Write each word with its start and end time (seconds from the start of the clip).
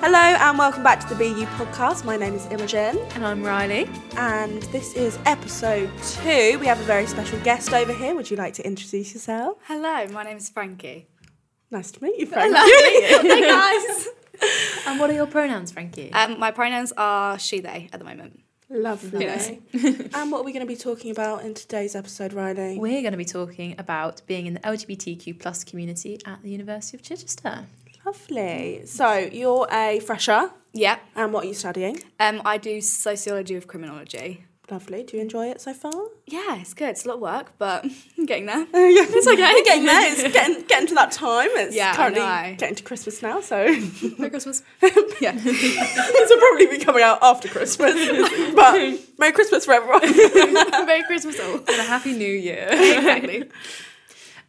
Hello 0.00 0.18
and 0.18 0.58
welcome 0.58 0.82
back 0.82 1.00
to 1.00 1.08
the 1.08 1.14
Be 1.14 1.26
You 1.28 1.46
podcast. 1.48 2.04
My 2.04 2.16
name 2.16 2.34
is 2.34 2.46
Imogen 2.46 2.96
And 3.14 3.24
I'm 3.26 3.42
Rylee. 3.42 3.88
and 4.16 4.62
this 4.64 4.94
is 4.94 5.18
episode 5.26 5.90
two. 6.02 6.58
We 6.58 6.66
have 6.66 6.80
a 6.80 6.84
very 6.84 7.06
special 7.06 7.38
guest 7.40 7.72
over 7.72 7.92
here. 7.92 8.14
Would 8.14 8.30
you 8.30 8.36
like 8.36 8.54
to 8.54 8.66
introduce 8.66 9.12
yourself? 9.14 9.58
Hello, 9.64 10.06
my 10.08 10.22
name 10.24 10.36
is 10.38 10.48
Frankie. 10.48 11.06
Nice 11.70 11.90
to 11.92 12.02
meet 12.02 12.18
you, 12.18 12.26
Frank. 12.26 12.54
Hey 12.58 13.42
guys. 13.42 14.08
And 14.86 14.98
what 14.98 15.10
are 15.10 15.12
your 15.12 15.26
pronouns, 15.26 15.70
Frankie? 15.70 16.10
Um, 16.14 16.38
my 16.38 16.50
pronouns 16.50 16.92
are 16.96 17.38
she, 17.38 17.60
they 17.60 17.90
at 17.92 17.98
the 17.98 18.06
moment. 18.06 18.40
Lovely. 18.70 19.20
Yes. 19.20 19.50
and 20.14 20.32
what 20.32 20.40
are 20.40 20.44
we 20.44 20.52
going 20.52 20.66
to 20.66 20.72
be 20.72 20.76
talking 20.76 21.10
about 21.10 21.44
in 21.44 21.52
today's 21.52 21.94
episode, 21.94 22.32
Rylee? 22.32 22.78
We're 22.78 23.02
going 23.02 23.12
to 23.12 23.18
be 23.18 23.24
talking 23.26 23.74
about 23.78 24.22
being 24.26 24.46
in 24.46 24.54
the 24.54 24.60
LGBTQ 24.60 25.38
plus 25.38 25.62
community 25.62 26.18
at 26.24 26.42
the 26.42 26.48
University 26.50 26.96
of 26.96 27.02
Chichester. 27.02 27.66
Lovely. 28.04 28.82
So 28.86 29.12
you're 29.32 29.68
a 29.70 30.00
fresher, 30.00 30.50
Yeah. 30.72 30.98
and 31.14 31.32
what 31.32 31.44
are 31.44 31.48
you 31.48 31.54
studying? 31.54 32.00
Um, 32.18 32.40
I 32.44 32.56
do 32.58 32.80
sociology 32.80 33.54
with 33.54 33.66
criminology. 33.66 34.44
Lovely. 34.70 35.02
Do 35.02 35.16
you 35.16 35.22
enjoy 35.22 35.48
it 35.48 35.60
so 35.60 35.74
far? 35.74 35.92
Yeah, 36.26 36.56
it's 36.60 36.74
good. 36.74 36.90
It's 36.90 37.04
a 37.04 37.08
lot 37.08 37.14
of 37.14 37.20
work, 37.20 37.52
but 37.58 37.84
I'm 38.18 38.24
getting 38.24 38.46
there. 38.46 38.58
yeah, 38.72 39.04
it's 39.08 39.26
okay. 39.26 39.52
We're 39.52 39.64
getting 39.64 39.84
there. 39.84 40.12
It's 40.12 40.22
getting, 40.32 40.62
getting 40.66 40.86
to 40.86 40.94
that 40.94 41.10
time. 41.10 41.48
It's 41.54 41.74
Yeah, 41.74 41.94
currently 41.96 42.56
getting 42.56 42.76
to 42.76 42.82
Christmas 42.84 43.20
now, 43.20 43.40
so 43.40 43.56
Merry 44.16 44.30
Christmas. 44.30 44.62
yeah. 45.20 45.32
this 45.32 46.30
will 46.30 46.38
probably 46.38 46.66
be 46.68 46.78
coming 46.78 47.02
out 47.02 47.18
after 47.20 47.48
Christmas. 47.48 47.94
but 48.54 48.74
Merry 49.18 49.32
Christmas 49.32 49.64
for 49.64 49.74
everyone. 49.74 50.86
Merry 50.86 51.02
Christmas 51.02 51.40
all. 51.40 51.56
And 51.56 51.68
a 51.68 51.82
happy 51.82 52.12
new 52.12 52.32
year. 52.32 52.68
exactly. 52.70 53.44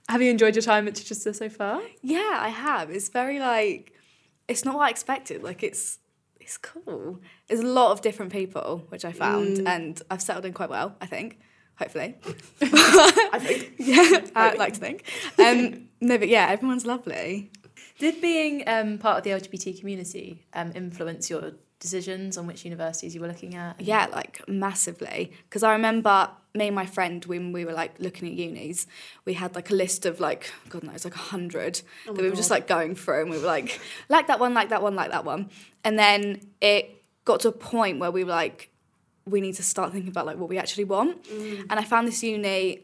Have 0.09 0.21
you 0.21 0.29
enjoyed 0.29 0.55
your 0.55 0.63
time 0.63 0.87
at 0.87 0.95
Chichester 0.95 1.33
so 1.33 1.49
far? 1.49 1.81
Yeah, 2.01 2.37
I 2.39 2.49
have. 2.49 2.89
It's 2.89 3.09
very 3.09 3.39
like 3.39 3.93
it's 4.47 4.65
not 4.65 4.75
what 4.75 4.87
I 4.87 4.89
expected. 4.89 5.43
Like 5.43 5.63
it's 5.63 5.99
it's 6.39 6.57
cool. 6.57 7.19
There's 7.47 7.61
a 7.61 7.67
lot 7.67 7.91
of 7.91 8.01
different 8.01 8.31
people, 8.31 8.85
which 8.89 9.05
I 9.05 9.11
found, 9.11 9.67
and 9.67 10.01
I've 10.09 10.21
settled 10.21 10.45
in 10.45 10.53
quite 10.53 10.69
well. 10.69 10.95
I 10.99 11.05
think, 11.05 11.39
hopefully. 11.75 12.15
I 12.61 13.39
think. 13.39 13.73
yeah, 13.77 14.25
I 14.35 14.53
like 14.55 14.73
to 14.73 14.79
think. 14.79 15.05
Um, 15.39 15.87
no, 16.01 16.17
but 16.17 16.27
yeah, 16.27 16.47
everyone's 16.49 16.85
lovely. 16.85 17.51
Did 17.99 18.19
being 18.19 18.63
um, 18.67 18.97
part 18.97 19.19
of 19.19 19.23
the 19.23 19.29
LGBT 19.29 19.79
community 19.79 20.45
um, 20.53 20.71
influence 20.75 21.29
your 21.29 21.53
decisions 21.81 22.37
on 22.37 22.47
which 22.47 22.63
universities 22.63 23.13
you 23.13 23.19
were 23.19 23.27
looking 23.27 23.55
at? 23.55 23.81
Yeah, 23.81 24.07
like 24.13 24.47
massively. 24.47 25.33
Because 25.49 25.63
I 25.63 25.73
remember 25.73 26.29
me 26.53 26.67
and 26.67 26.75
my 26.75 26.85
friend 26.85 27.25
when 27.25 27.51
we 27.51 27.65
were 27.65 27.73
like 27.73 27.99
looking 27.99 28.29
at 28.29 28.35
unis, 28.35 28.87
we 29.25 29.33
had 29.33 29.55
like 29.55 29.69
a 29.69 29.73
list 29.73 30.05
of 30.05 30.21
like 30.21 30.53
God 30.69 30.83
knows 30.83 31.03
like 31.03 31.15
a 31.15 31.25
hundred 31.33 31.81
that 32.05 32.15
we 32.15 32.29
were 32.29 32.35
just 32.35 32.51
like 32.51 32.67
going 32.67 32.95
through, 32.95 33.23
and 33.23 33.29
we 33.29 33.37
were 33.37 33.47
like 33.47 33.81
like 34.07 34.27
that 34.27 34.39
one, 34.39 34.53
like 34.53 34.69
that 34.69 34.81
one, 34.81 34.95
like 34.95 35.11
that 35.11 35.25
one, 35.25 35.49
and 35.83 35.99
then 35.99 36.39
it 36.61 37.03
got 37.25 37.41
to 37.41 37.49
a 37.49 37.51
point 37.51 37.99
where 37.99 38.11
we 38.11 38.23
were 38.23 38.31
like 38.31 38.69
we 39.25 39.39
need 39.41 39.53
to 39.55 39.63
start 39.63 39.91
thinking 39.91 40.09
about 40.09 40.25
like 40.25 40.37
what 40.37 40.49
we 40.49 40.57
actually 40.57 40.85
want, 40.85 41.17
and 41.29 41.73
I 41.73 41.83
found 41.83 42.07
this 42.07 42.23
uni, 42.23 42.81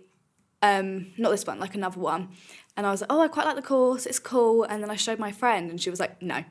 um, 0.62 1.08
not 1.18 1.31
this 1.31 1.45
one, 1.45 1.59
like 1.59 1.75
another 1.75 2.00
one. 2.00 2.30
And 2.78 2.86
I 2.86 2.92
was 2.92 3.02
like, 3.02 3.11
oh, 3.11 3.20
I 3.20 3.28
quite 3.28 3.45
like 3.45 3.56
the 3.56 3.64
course, 3.64 4.06
it's 4.06 4.20
cool. 4.20 4.64
And 4.64 4.83
then 4.83 4.92
I 4.92 4.95
showed 4.95 5.17
my 5.17 5.31
friend, 5.31 5.70
and 5.70 5.81
she 5.81 5.89
was 5.89 6.00
like, 6.00 6.22
no. 6.22 6.44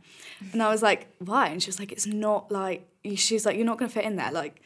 And 0.52 0.60
I 0.62 0.68
was 0.68 0.82
like, 0.82 1.06
why? 1.20 1.46
And 1.46 1.62
she 1.62 1.68
was 1.68 1.78
like, 1.78 1.92
it's 1.92 2.06
not 2.06 2.50
like, 2.50 2.86
she's 3.14 3.46
like, 3.46 3.56
you're 3.56 3.64
not 3.64 3.78
going 3.78 3.88
to 3.88 3.94
fit 3.94 4.04
in 4.04 4.16
there. 4.16 4.32
Like, 4.32 4.60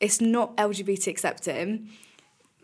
it's 0.00 0.20
not 0.20 0.56
LGBT 0.56 1.06
accepting. 1.06 1.88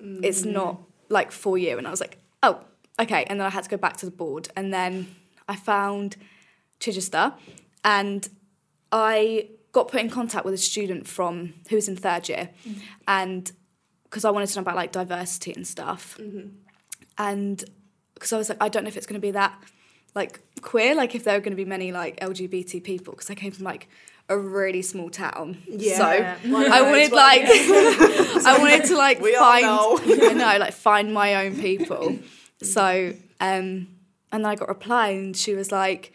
It's 0.00 0.42
mm. 0.42 0.52
not 0.52 0.80
like 1.08 1.30
for 1.30 1.56
you. 1.56 1.78
And 1.78 1.86
I 1.86 1.90
was 1.90 2.00
like, 2.00 2.18
oh, 2.42 2.60
okay. 2.98 3.24
And 3.28 3.38
then 3.38 3.46
I 3.46 3.50
had 3.50 3.64
to 3.64 3.70
go 3.70 3.76
back 3.76 3.96
to 3.98 4.06
the 4.06 4.12
board. 4.12 4.48
And 4.56 4.74
then 4.74 5.14
I 5.48 5.54
found 5.54 6.16
Chichester 6.80 7.34
and 7.84 8.28
I 8.90 9.48
got 9.72 9.88
put 9.88 10.00
in 10.00 10.10
contact 10.10 10.44
with 10.44 10.54
a 10.54 10.58
student 10.58 11.06
from 11.06 11.54
who 11.68 11.76
was 11.76 11.88
in 11.88 11.96
third 11.96 12.28
year. 12.28 12.50
Mm. 12.66 12.74
And 13.06 13.52
because 14.04 14.24
I 14.24 14.30
wanted 14.30 14.48
to 14.48 14.56
know 14.56 14.62
about 14.62 14.74
like 14.74 14.90
diversity 14.90 15.52
and 15.52 15.66
stuff. 15.66 16.18
Mm-hmm. 16.20 16.48
And 17.16 17.64
because 18.20 18.32
I 18.32 18.36
was 18.36 18.50
like, 18.50 18.58
I 18.60 18.68
don't 18.68 18.84
know 18.84 18.88
if 18.88 18.96
it's 18.98 19.06
going 19.06 19.20
to 19.20 19.26
be 19.26 19.30
that 19.30 19.58
like 20.14 20.40
queer, 20.60 20.94
like 20.94 21.14
if 21.14 21.24
there 21.24 21.36
are 21.36 21.40
going 21.40 21.52
to 21.52 21.56
be 21.56 21.64
many 21.64 21.90
like 21.90 22.20
LGBT 22.20 22.84
people, 22.84 23.14
because 23.14 23.30
I 23.30 23.34
came 23.34 23.50
from 23.50 23.64
like 23.64 23.88
a 24.28 24.36
really 24.38 24.82
small 24.82 25.08
town. 25.08 25.58
Yeah. 25.66 26.36
So 26.42 26.50
One 26.52 26.70
I 26.70 26.82
wanted 26.82 27.10
ones. 27.10 27.12
like 27.12 27.42
I 27.46 28.56
wanted 28.58 28.84
to 28.86 28.96
like 28.96 29.20
We 29.20 29.34
find 29.34 29.64
know. 29.64 29.96
Know 30.34 30.58
like 30.58 30.74
find 30.74 31.14
my 31.14 31.46
own 31.46 31.56
people. 31.56 32.18
So 32.62 33.14
um 33.40 33.88
and 34.32 34.44
then 34.44 34.46
I 34.46 34.54
got 34.54 34.66
a 34.66 34.72
reply 34.72 35.08
and 35.08 35.36
she 35.36 35.54
was 35.54 35.72
like 35.72 36.12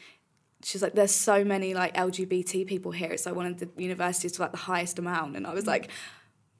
she 0.63 0.77
was 0.77 0.81
like 0.81 0.93
there's 0.93 1.11
so 1.11 1.43
many 1.43 1.73
like 1.73 1.95
LGBT 1.95 2.65
people 2.67 2.91
here 2.91 3.17
so 3.17 3.31
I 3.31 3.33
wanted 3.33 3.59
the 3.59 3.69
universities 3.81 4.33
to 4.33 4.43
like 4.43 4.51
the 4.51 4.57
highest 4.57 4.97
amount 4.99 5.35
and 5.35 5.45
I 5.45 5.53
was 5.53 5.67
like 5.67 5.89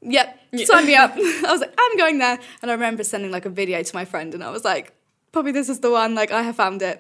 yep 0.02 0.40
sign 0.66 0.86
me 0.86 0.96
up 0.96 1.12
I 1.16 1.52
was 1.52 1.62
like 1.62 1.74
I'm 1.78 1.98
going 1.98 2.18
there 2.20 2.38
and 2.62 2.72
I 2.72 2.74
remember 2.74 3.04
sending 3.04 3.32
like 3.32 3.46
a 3.46 3.50
video 3.50 3.82
to 3.82 3.96
my 3.96 4.06
friend 4.06 4.34
and 4.34 4.44
I 4.44 4.50
was 4.50 4.64
like 4.66 4.95
probably 5.36 5.52
this 5.60 5.70
is 5.76 5.80
the 5.86 5.92
one 6.02 6.12
like 6.22 6.32
I 6.40 6.42
have 6.48 6.56
found 6.64 6.82
it 6.82 6.98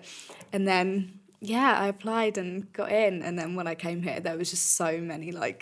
and 0.54 0.64
then 0.72 1.20
yeah 1.42 1.72
I 1.84 1.88
applied 1.96 2.38
and 2.42 2.52
got 2.80 2.92
in 2.92 3.14
and 3.26 3.34
then 3.40 3.56
when 3.58 3.68
I 3.74 3.76
came 3.86 4.00
here 4.08 4.20
there 4.20 4.38
was 4.42 4.50
just 4.56 4.66
so 4.82 4.90
many 5.12 5.32
like 5.32 5.62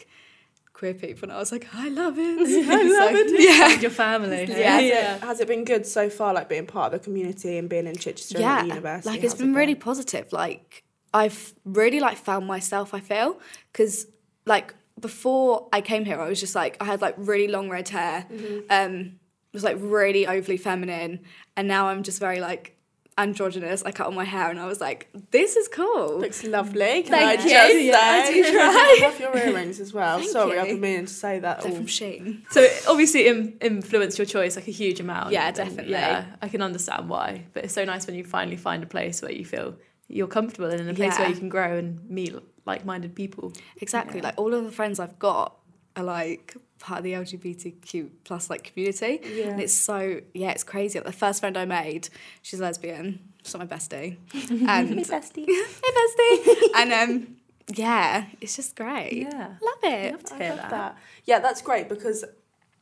queer 0.78 0.96
people 1.06 1.24
and 1.26 1.32
I 1.32 1.40
was 1.44 1.52
like 1.56 1.66
I 1.74 1.88
love 1.90 2.16
it 2.18 2.38
I 2.78 2.82
love 3.00 3.16
it 3.22 3.28
yeah 3.50 3.80
Your 3.86 3.92
family. 4.06 4.44
Yeah. 4.50 4.80
Has, 4.80 4.84
It, 5.22 5.24
has 5.30 5.38
it 5.42 5.48
been 5.54 5.66
good 5.74 5.86
so 5.98 6.04
far, 6.18 6.30
like 6.34 6.48
being 6.50 6.66
part 6.66 6.88
of 6.94 7.00
the 7.00 7.04
community 7.08 7.58
and 7.60 7.70
being 7.74 7.88
in 7.92 7.96
Chichester 7.96 8.38
and 8.38 8.46
at 8.46 8.62
the 8.64 8.68
university? 8.70 9.10
Like 9.10 9.24
it's 9.24 9.34
How's 9.34 9.42
it 9.42 9.44
been 9.46 9.54
really 9.62 9.76
positive. 9.76 10.26
Like 10.34 10.84
I've 11.22 11.54
really 11.82 12.00
like 12.08 12.18
found 12.30 12.44
myself. 12.48 12.88
I 13.00 13.02
feel 13.12 13.30
because 13.72 14.08
like 14.54 14.74
before 15.00 15.68
I 15.78 15.82
came 15.82 16.06
here, 16.06 16.20
I 16.20 16.28
was 16.34 16.40
just 16.40 16.56
like 16.62 16.74
I 16.82 16.86
had 16.86 17.02
like 17.02 17.16
really 17.18 17.48
long 17.56 17.70
red 17.78 17.90
hair, 17.90 18.26
Mm-hmm. 18.32 18.60
um, 18.78 19.20
was 19.54 19.64
like 19.64 19.78
really 19.80 20.28
overly 20.28 20.58
feminine, 20.58 21.22
and 21.56 21.68
now 21.68 21.88
I'm 21.88 22.04
just 22.04 22.20
very 22.20 22.42
like 22.42 22.78
androgynous. 23.18 23.84
I 23.84 23.92
cut 23.92 24.08
all 24.08 24.12
my 24.14 24.24
hair, 24.24 24.50
and 24.50 24.60
I 24.60 24.66
was 24.66 24.82
like, 24.82 25.08
this 25.32 25.56
is 25.56 25.68
cool. 25.68 26.20
Looks 26.20 26.44
lovely. 26.44 27.04
Can 27.04 27.12
Thank 27.12 27.24
I 27.24 27.32
you. 27.34 27.38
just 27.50 27.84
Yeah, 27.84 28.00
I 28.00 28.32
do 28.32 28.52
try. 28.52 28.62
I 28.64 29.00
love 29.02 29.20
your 29.20 29.38
earrings 29.38 29.80
as 29.80 29.94
well. 29.94 30.18
Thank 30.20 30.32
Sorry, 30.32 30.54
you. 30.56 30.60
I've 30.60 30.68
been 30.68 30.80
meaning 30.82 31.06
to 31.06 31.14
say 31.14 31.40
that. 31.40 31.62
They're 31.62 31.72
all. 31.72 31.78
from 31.78 31.86
Shein. 31.88 32.44
So 32.50 32.62
it 32.62 32.86
obviously 32.88 33.28
Im- 33.28 33.58
influenced 33.62 34.18
your 34.18 34.26
choice 34.26 34.56
like 34.56 34.68
a 34.68 34.72
huge 34.72 35.00
amount. 35.00 35.32
Yeah, 35.32 35.52
definitely. 35.52 35.92
Yeah, 35.92 36.26
I 36.42 36.48
can 36.50 36.62
understand 36.62 37.08
why. 37.10 37.46
But 37.54 37.66
it's 37.66 37.74
so 37.74 37.86
nice 37.86 38.08
when 38.08 38.16
you 38.16 38.24
finally 38.24 38.58
find 38.58 38.82
a 38.84 38.88
place 38.88 39.22
where 39.22 39.32
you 39.32 39.46
feel 39.46 39.76
you're 40.08 40.28
comfortable 40.28 40.70
and 40.70 40.82
in 40.82 40.90
a 40.90 40.94
place 40.94 41.18
where 41.18 41.30
you 41.30 41.36
can 41.36 41.50
grow 41.50 41.78
and 41.78 42.10
meet 42.10 42.36
like-minded 42.66 43.14
people. 43.16 43.54
Exactly. 43.82 44.22
Like 44.22 44.36
all 44.38 44.54
of 44.54 44.64
the 44.64 44.72
friends 44.72 45.00
I've 45.00 45.20
got 45.20 45.58
are 45.96 46.04
like 46.04 46.56
part 46.80 47.00
of 47.00 47.04
the 47.04 47.14
LGBTQ 47.14 48.10
plus 48.24 48.50
like 48.50 48.64
community. 48.64 49.20
Yeah. 49.24 49.50
And 49.50 49.62
it's 49.62 49.74
so 49.74 50.22
yeah, 50.34 50.52
it's 50.52 50.64
crazy. 50.64 51.00
Like, 51.00 51.06
the 51.06 51.12
first 51.14 51.40
friend 51.40 51.58
I 51.58 51.66
made, 51.66 52.10
she's 52.42 52.60
lesbian. 52.60 53.20
She's 53.44 53.54
not 53.56 53.70
my 53.70 53.76
bestie. 53.78 54.18
And 54.34 54.90
bestie. 54.90 55.46
hey 55.48 55.92
bestie. 55.98 56.62
and 56.76 56.94
um 56.94 57.36
yeah, 57.74 58.26
it's 58.42 58.56
just 58.56 58.76
great. 58.76 59.14
Yeah. 59.14 59.56
Love 59.62 59.84
it. 59.84 60.12
Love 60.12 60.24
to 60.26 60.34
I 60.34 60.38
hear 60.38 60.50
love 60.50 60.58
that. 60.60 60.70
that. 60.72 60.98
Yeah, 61.26 61.40
that's 61.40 61.62
great 61.62 61.88
because 61.88 62.26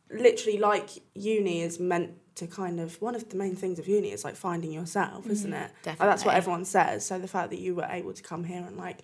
literally, 0.10 0.58
like 0.58 0.90
uni 1.14 1.62
is 1.62 1.80
meant 1.80 2.12
to 2.36 2.48
kind 2.48 2.80
of 2.80 3.02
one 3.02 3.14
of 3.16 3.28
the 3.30 3.36
main 3.36 3.56
things 3.56 3.78
of 3.78 3.88
uni 3.88 4.12
is 4.12 4.24
like 4.24 4.36
finding 4.36 4.72
yourself, 4.72 5.28
isn't 5.30 5.54
it? 5.54 5.72
Like, 5.86 5.98
that's 5.98 6.24
what 6.26 6.36
everyone 6.36 6.66
says. 6.66 7.06
So 7.06 7.20
the 7.20 7.28
fact 7.28 7.50
that 7.50 7.60
you 7.60 7.76
were 7.76 7.88
able 7.90 8.14
to 8.14 8.24
come 8.24 8.44
here 8.44 8.64
and 8.66 8.78
like 8.78 9.00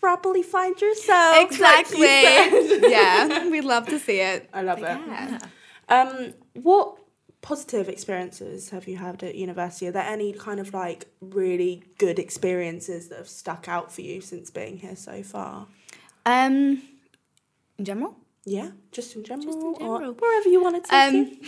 properly 0.00 0.42
find 0.42 0.80
yourself, 0.80 1.36
like 1.36 1.50
you 1.50 2.04
Exactly. 2.04 2.80
yeah. 2.90 3.48
We'd 3.48 3.64
love 3.64 3.86
to 3.88 3.98
see 3.98 4.20
it. 4.20 4.48
I 4.52 4.62
love 4.62 4.80
But 4.80 4.98
it. 5.00 5.06
yeah. 5.08 5.38
Um, 5.88 6.34
what 6.54 6.96
positive 7.42 7.88
experiences 7.88 8.70
have 8.70 8.86
you 8.86 8.96
had 8.98 9.22
at 9.22 9.34
university? 9.34 9.88
Are 9.88 9.92
there 9.92 10.02
any 10.04 10.32
kind 10.32 10.60
of 10.60 10.72
like 10.72 11.06
really 11.20 11.82
good 11.98 12.18
experiences 12.18 13.08
that 13.08 13.18
have 13.18 13.28
stuck 13.28 13.66
out 13.66 13.90
for 13.92 14.02
you 14.02 14.20
since 14.20 14.50
being 14.50 14.78
here 14.78 14.94
so 14.96 15.22
far? 15.22 15.66
Um 16.26 16.82
in 17.78 17.84
general? 17.84 18.16
Yeah, 18.44 18.70
just 18.92 19.16
in 19.16 19.24
general, 19.24 19.74
or 19.80 19.98
general. 19.98 20.12
wherever 20.14 20.48
you 20.48 20.62
want 20.62 20.84
to 20.84 20.94
Um. 20.94 21.38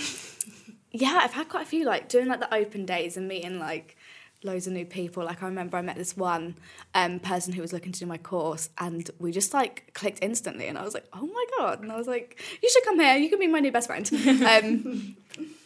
Yeah, 0.93 1.21
I've 1.23 1.33
had 1.33 1.49
quite 1.49 1.63
a 1.63 1.69
few 1.69 1.85
like 1.85 2.09
doing 2.09 2.29
like 2.29 2.41
the 2.41 2.55
open 2.55 2.85
days 2.85 3.17
and 3.17 3.27
meeting 3.27 3.59
like 3.59 3.97
loads 4.45 4.67
of 4.67 4.73
new 4.73 4.85
people. 4.85 5.25
Like 5.25 5.43
I 5.43 5.47
remember 5.47 5.77
I 5.77 5.83
met 5.83 5.97
this 5.97 6.17
one 6.17 6.57
um, 6.95 7.19
person 7.19 7.53
who 7.53 7.63
was 7.63 7.73
looking 7.73 7.93
to 7.93 8.01
do 8.01 8.07
my 8.07 8.19
course, 8.19 8.69
and 8.79 9.09
we 9.19 9.33
just 9.33 9.55
like 9.55 9.91
clicked 9.95 10.19
instantly. 10.23 10.67
And 10.67 10.77
I 10.77 10.85
was 10.85 10.95
like, 10.95 11.07
oh 11.13 11.27
my 11.27 11.45
god! 11.59 11.81
And 11.83 11.91
I 11.91 11.97
was 11.97 12.07
like, 12.07 12.41
you 12.63 12.69
should 12.69 12.85
come 12.85 13.01
here. 13.01 13.17
You 13.17 13.29
can 13.31 13.39
be 13.39 13.47
my 13.47 13.61
new 13.61 13.73
best 13.73 13.89
friend. 13.89 14.11
Um, 14.43 15.17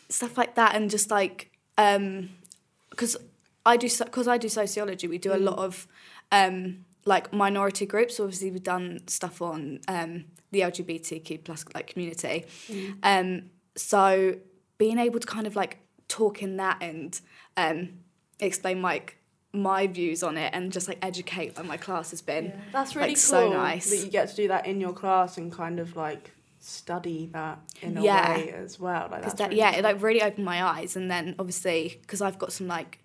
stuff 0.08 0.38
like 0.38 0.54
that, 0.54 0.76
and 0.76 0.90
just 0.90 1.10
like 1.10 1.50
because 1.76 3.16
I 3.64 3.76
do 3.76 3.88
because 3.88 4.28
I 4.28 4.38
do 4.38 4.48
sociology. 4.48 5.08
We 5.08 5.18
do 5.18 5.34
a 5.34 5.38
lot 5.38 5.58
of 5.58 5.88
um, 6.30 6.84
like 7.04 7.32
minority 7.32 7.86
groups. 7.86 8.20
Obviously, 8.20 8.50
we've 8.50 8.62
done 8.62 9.00
stuff 9.06 9.42
on 9.42 9.80
um, 9.88 10.26
the 10.52 10.60
LGBTQ 10.60 11.44
plus 11.44 11.64
like 11.74 11.88
community. 11.88 12.44
Um, 13.02 13.50
so 13.76 14.36
being 14.78 14.98
able 14.98 15.20
to 15.20 15.26
kind 15.26 15.46
of 15.46 15.56
like 15.56 15.78
talk 16.08 16.42
in 16.42 16.56
that 16.58 16.78
and 16.82 17.20
um, 17.56 17.88
explain 18.40 18.82
like 18.82 19.16
my 19.52 19.86
views 19.86 20.22
on 20.22 20.36
it 20.36 20.50
and 20.54 20.70
just 20.72 20.86
like 20.88 20.98
educate 21.02 21.56
like 21.56 21.66
my 21.66 21.76
class 21.76 22.10
has 22.10 22.20
been. 22.22 22.46
Yeah. 22.46 22.56
That's 22.72 22.94
really 22.94 23.08
Like, 23.08 23.16
cool. 23.16 23.20
so 23.22 23.48
nice. 23.52 23.90
that 23.90 24.04
you 24.04 24.10
get 24.10 24.28
to 24.28 24.36
do 24.36 24.48
that 24.48 24.66
in 24.66 24.80
your 24.80 24.92
class 24.92 25.38
and 25.38 25.50
kind 25.52 25.80
of 25.80 25.96
like 25.96 26.32
study 26.58 27.30
that 27.32 27.58
in 27.80 27.96
a 27.96 28.02
Yeah. 28.02 28.36
way 28.36 28.50
as 28.50 28.78
well. 28.78 29.08
Like 29.10 29.22
that 29.36 29.40
really 29.48 29.56
yeah 29.58 29.70
cool. 29.70 29.78
it 29.78 29.82
like 29.84 30.02
really 30.02 30.22
opened 30.22 30.44
my 30.44 30.62
eyes 30.62 30.96
and 30.96 31.10
then 31.10 31.34
obviously 31.38 31.98
because 32.02 32.20
i've 32.20 32.38
got 32.38 32.52
some 32.52 32.66
like 32.66 32.98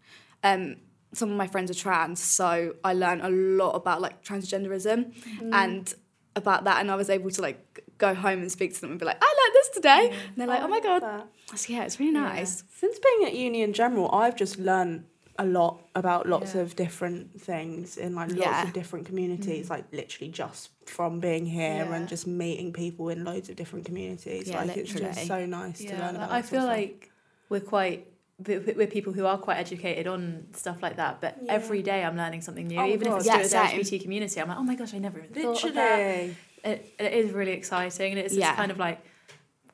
um 0.44 0.78
some 1.14 1.30
of 1.30 1.38
my 1.38 1.46
friends 1.48 1.70
are 1.70 1.76
trans 1.76 2.20
so 2.24 2.74
i 2.84 2.94
learned 2.94 3.22
a 3.22 3.30
lot 3.30 3.72
about 3.76 4.02
like 4.02 4.24
transgenderism 4.24 5.14
Mm. 5.42 5.54
and 5.54 5.94
about 6.36 6.64
that 6.64 6.80
and 6.80 6.90
i 6.90 6.96
was 6.96 7.10
able 7.10 7.30
to 7.30 7.42
like 7.42 7.84
go 7.98 8.14
home 8.16 8.40
and 8.40 8.52
speak 8.52 8.74
to 8.74 8.82
them 8.82 8.92
and 8.92 9.00
be 9.00 9.06
like 9.06 9.18
i 9.22 9.26
learned 9.26 9.54
this 9.56 9.70
today 9.70 10.10
mm, 10.12 10.28
and 10.30 10.38
they're 10.38 10.48
like 10.48 10.62
oh, 10.62 10.68
my 10.68 10.80
god 10.80 11.02
that. 11.02 11.28
so 11.56 11.74
yeah 11.74 11.84
it's 11.84 12.00
really 12.00 12.14
Yeah. 12.14 12.22
nice 12.22 12.64
Since 12.70 13.00
being 13.00 13.28
at 13.28 13.34
uni 13.36 13.62
in 13.62 13.74
general, 13.74 14.10
I've 14.14 14.36
just 14.36 14.58
learned 14.58 15.06
a 15.38 15.46
lot 15.46 15.82
about 15.96 16.28
lots 16.28 16.56
Yeah. 16.56 16.62
of 16.62 16.76
different 16.76 17.40
things 17.42 17.98
in 17.98 18.16
like 18.16 18.30
lots 18.30 18.42
Yeah. 18.42 18.64
of 18.64 18.74
different 18.74 19.06
communities, 19.06 19.68
mm. 19.68 19.70
like 19.70 19.86
literally 19.92 20.32
just 20.32 20.70
from 20.86 21.20
being 21.20 21.46
here 21.46 21.86
Yeah. 21.86 21.94
and 21.96 22.08
just 22.08 22.26
meeting 22.28 22.74
people 22.74 23.10
in 23.10 23.24
loads 23.24 23.50
of 23.50 23.56
different 23.56 23.86
communities. 23.86 24.48
Yeah, 24.50 24.64
like 24.64 24.78
it's 24.78 24.92
just 24.94 25.28
so 25.28 25.46
nice 25.46 25.80
to 25.80 25.96
learn 25.98 26.16
about. 26.16 26.32
I 26.32 26.42
feel 26.42 26.66
like 26.66 27.12
we're 27.50 27.60
quite 27.60 28.08
we're 28.48 28.60
we're 28.76 28.88
people 28.88 29.14
who 29.14 29.26
are 29.26 29.38
quite 29.38 29.58
educated 29.58 30.08
on 30.08 30.48
stuff 30.54 30.82
like 30.82 30.96
that, 30.98 31.22
but 31.22 31.38
Yeah. 31.44 31.54
every 31.54 31.82
day 31.82 32.04
I'm 32.04 32.16
learning 32.18 32.42
something 32.42 32.68
new. 32.68 32.80
Oh, 32.80 32.86
even 32.86 33.08
if 33.08 33.16
it's 33.18 33.26
Yeah, 33.26 33.34
to 33.34 33.38
do 33.40 33.44
with 33.44 33.52
same. 33.52 33.78
the 33.78 33.84
LGBT 33.84 34.02
community, 34.02 34.42
I'm 34.42 34.48
like, 34.50 34.58
oh 34.58 34.64
my 34.64 34.76
gosh, 34.76 34.94
I 34.94 35.00
never 35.00 35.20
even 35.20 35.34
thought 35.34 35.64
of 35.64 35.74
that. 35.76 35.98
literally. 36.00 36.36
It, 36.64 36.94
it 37.00 37.14
is 37.14 37.32
really 37.32 37.52
exciting, 37.54 38.12
and 38.14 38.20
it's 38.20 38.34
Yeah. 38.36 38.48
just 38.48 38.58
kind 38.58 38.72
of 38.72 38.78
like 38.78 39.00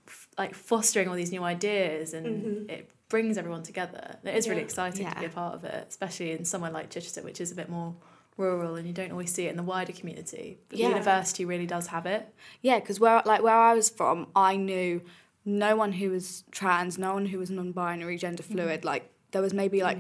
f- 0.07 0.27
like 0.37 0.53
fostering 0.55 1.07
all 1.09 1.15
these 1.15 1.31
new 1.31 1.43
ideas, 1.43 2.13
and 2.13 2.25
Mhm. 2.67 2.71
it 2.71 2.89
brings 3.09 3.37
everyone 3.37 3.63
together. 3.63 4.17
It 4.23 4.35
is 4.35 4.47
really 4.47 4.61
Yeah. 4.61 4.65
exciting 4.65 5.07
to 5.09 5.19
be 5.19 5.25
a 5.25 5.29
part 5.29 5.55
of 5.55 5.63
it, 5.63 5.85
especially 5.89 6.31
in 6.31 6.45
somewhere 6.45 6.71
like 6.71 6.89
Chichester, 6.89 7.21
which 7.23 7.39
is 7.41 7.51
a 7.51 7.55
bit 7.55 7.69
more 7.69 7.95
rural, 8.37 8.75
and 8.75 8.85
you 8.85 8.93
don't 8.93 9.11
always 9.11 9.31
see 9.33 9.45
it 9.47 9.49
in 9.51 9.57
the 9.57 9.63
wider 9.63 9.91
community. 9.93 10.59
But 10.69 10.77
Yeah. 10.77 10.87
the 10.87 10.93
university 10.95 11.43
really 11.45 11.65
does 11.65 11.87
have 11.87 12.05
it. 12.05 12.33
yeah 12.61 12.79
because 12.79 12.99
where 12.99 13.21
like 13.25 13.41
where 13.41 13.55
i 13.55 13.73
was 13.73 13.89
from 13.89 14.27
i 14.35 14.55
knew 14.55 15.01
no 15.47 15.77
one 15.77 15.93
who 15.93 16.09
was 16.09 16.43
trans 16.51 16.97
no 16.97 17.13
one 17.13 17.25
who 17.25 17.39
was 17.39 17.49
non-binary 17.49 18.17
gender 18.17 18.43
fluid 18.43 18.83
like 18.83 19.09
there 19.31 19.41
was 19.41 19.53
maybe 19.53 19.81
like 19.81 19.97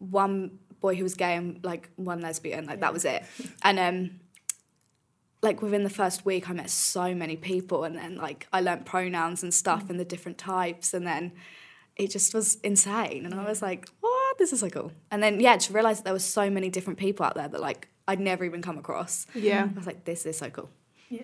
one 0.00 0.58
boy 0.80 0.96
who 0.96 1.04
was 1.04 1.14
gay 1.14 1.36
and 1.36 1.62
like 1.64 1.88
one 1.94 2.20
lesbian 2.20 2.66
like 2.66 2.80
that 2.80 2.92
was 2.92 3.04
it. 3.04 3.22
And 3.62 3.78
um 3.78 4.20
like 5.40 5.62
within 5.62 5.84
the 5.84 5.90
first 5.90 6.24
week 6.24 6.50
i 6.50 6.52
met 6.52 6.68
so 6.68 7.14
many 7.14 7.36
people 7.36 7.84
and 7.84 7.96
then 7.96 8.16
like 8.16 8.46
i 8.52 8.60
learnt 8.60 8.84
pronouns 8.84 9.42
and 9.44 9.54
stuff 9.54 9.88
and 9.88 9.98
the 10.00 10.04
different 10.04 10.36
types 10.38 10.92
and 10.94 11.06
then 11.06 11.32
it 11.96 12.10
just 12.10 12.34
was 12.34 12.56
insane 12.62 13.24
and 13.24 13.34
i 13.34 13.44
was 13.48 13.62
like 13.62 13.88
what? 14.00 14.38
This 14.38 14.52
is 14.54 14.60
so 14.60 14.70
cool. 14.70 14.92
And 15.10 15.22
then 15.22 15.38
yeah 15.40 15.56
to 15.58 15.72
realize 15.72 15.98
that 15.98 16.04
there 16.04 16.12
were 16.14 16.18
so 16.18 16.48
many 16.50 16.70
different 16.70 16.98
people 16.98 17.24
out 17.26 17.34
there 17.34 17.48
that 17.48 17.60
like 17.60 17.88
i'd 18.08 18.18
never 18.18 18.44
even 18.44 18.62
come 18.62 18.78
across. 18.78 19.26
Yeah. 19.34 19.68
i 19.70 19.78
was 19.78 19.86
like 19.86 20.04
this 20.04 20.26
is 20.26 20.38
so 20.38 20.48
cool. 20.50 20.70
Yeah, 21.10 21.22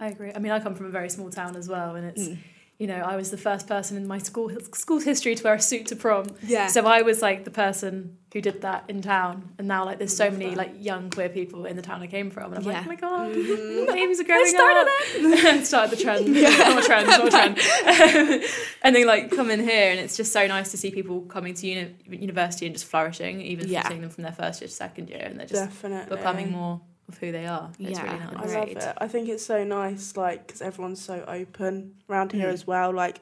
I 0.00 0.08
agree. 0.08 0.32
I 0.34 0.38
mean, 0.40 0.50
I 0.50 0.58
come 0.58 0.74
from 0.74 0.86
a 0.86 0.90
very 0.90 1.08
small 1.08 1.30
town 1.30 1.54
as 1.54 1.68
well, 1.68 1.94
and 1.94 2.04
it's 2.06 2.28
Mm. 2.28 2.38
You 2.78 2.86
know 2.86 2.96
I 2.96 3.16
was 3.16 3.30
the 3.30 3.36
first 3.36 3.66
person 3.68 3.96
in 3.96 4.06
my 4.06 4.18
school 4.18 4.50
school's 4.72 5.04
history 5.04 5.34
to 5.34 5.44
wear 5.44 5.54
a 5.54 5.60
suit 5.60 5.86
to 5.86 5.96
prom. 5.96 6.26
yeah 6.42 6.66
So 6.68 6.84
I 6.86 7.02
was 7.02 7.22
like 7.22 7.44
the 7.44 7.50
person 7.50 8.18
who 8.32 8.40
did 8.40 8.62
that 8.62 8.84
in 8.88 9.02
town, 9.02 9.50
and 9.58 9.68
now 9.68 9.84
like 9.84 9.98
there's 9.98 10.16
so 10.16 10.30
many 10.30 10.54
like 10.54 10.72
young 10.78 11.10
queer 11.10 11.28
people 11.28 11.66
in 11.66 11.76
the 11.76 11.82
town 11.82 12.00
I 12.02 12.06
came 12.06 12.30
from, 12.30 12.54
and 12.54 12.58
I'm 12.60 12.64
like, 12.64 12.84
oh 12.84 12.88
my 12.88 12.96
god, 12.96 13.30
Mhm. 13.34 13.94
names 13.94 14.18
are 14.20 14.24
growing 14.24 14.46
started 14.46 14.88
up. 14.90 15.64
started 15.72 15.90
the 15.98 16.02
trend. 16.02 16.32
Not 16.32 16.82
a 16.82 16.86
trend, 16.86 17.06
not 17.08 17.26
a 17.28 17.30
trend. 17.36 17.58
and 18.82 18.96
then 18.96 19.06
like 19.06 19.30
come 19.30 19.50
in 19.50 19.60
here, 19.60 19.90
and 19.90 20.00
it's 20.00 20.16
just 20.16 20.32
so 20.32 20.46
nice 20.46 20.70
to 20.70 20.76
see 20.78 20.90
people 20.90 21.20
coming 21.22 21.52
to 21.54 21.66
uni- 21.66 21.94
university 22.08 22.64
and 22.66 22.74
just 22.74 22.86
flourishing, 22.86 23.42
even 23.42 23.68
Yeah. 23.68 23.86
seeing 23.86 24.00
them 24.00 24.10
from 24.10 24.22
their 24.24 24.32
first 24.32 24.60
year 24.62 24.68
to 24.68 24.74
second 24.74 25.10
year, 25.10 25.22
and 25.24 25.38
they're 25.38 25.46
just 25.46 25.62
Definitely. 25.64 26.16
becoming 26.16 26.50
more 26.52 26.80
of 27.12 27.18
who 27.18 27.32
they 27.32 27.46
are. 27.46 27.70
It's 27.78 27.98
Yeah, 27.98 28.02
really 28.02 28.24
I 28.36 28.58
love 28.58 28.68
it. 28.68 28.94
I 28.98 29.08
think 29.08 29.28
it's 29.28 29.44
so 29.44 29.62
nice, 29.64 30.16
like, 30.16 30.46
because 30.46 30.62
everyone's 30.62 31.00
so 31.00 31.24
open 31.28 31.96
around 32.08 32.32
here 32.32 32.48
Mm. 32.48 32.52
as 32.54 32.66
well. 32.66 32.92
Like, 32.92 33.20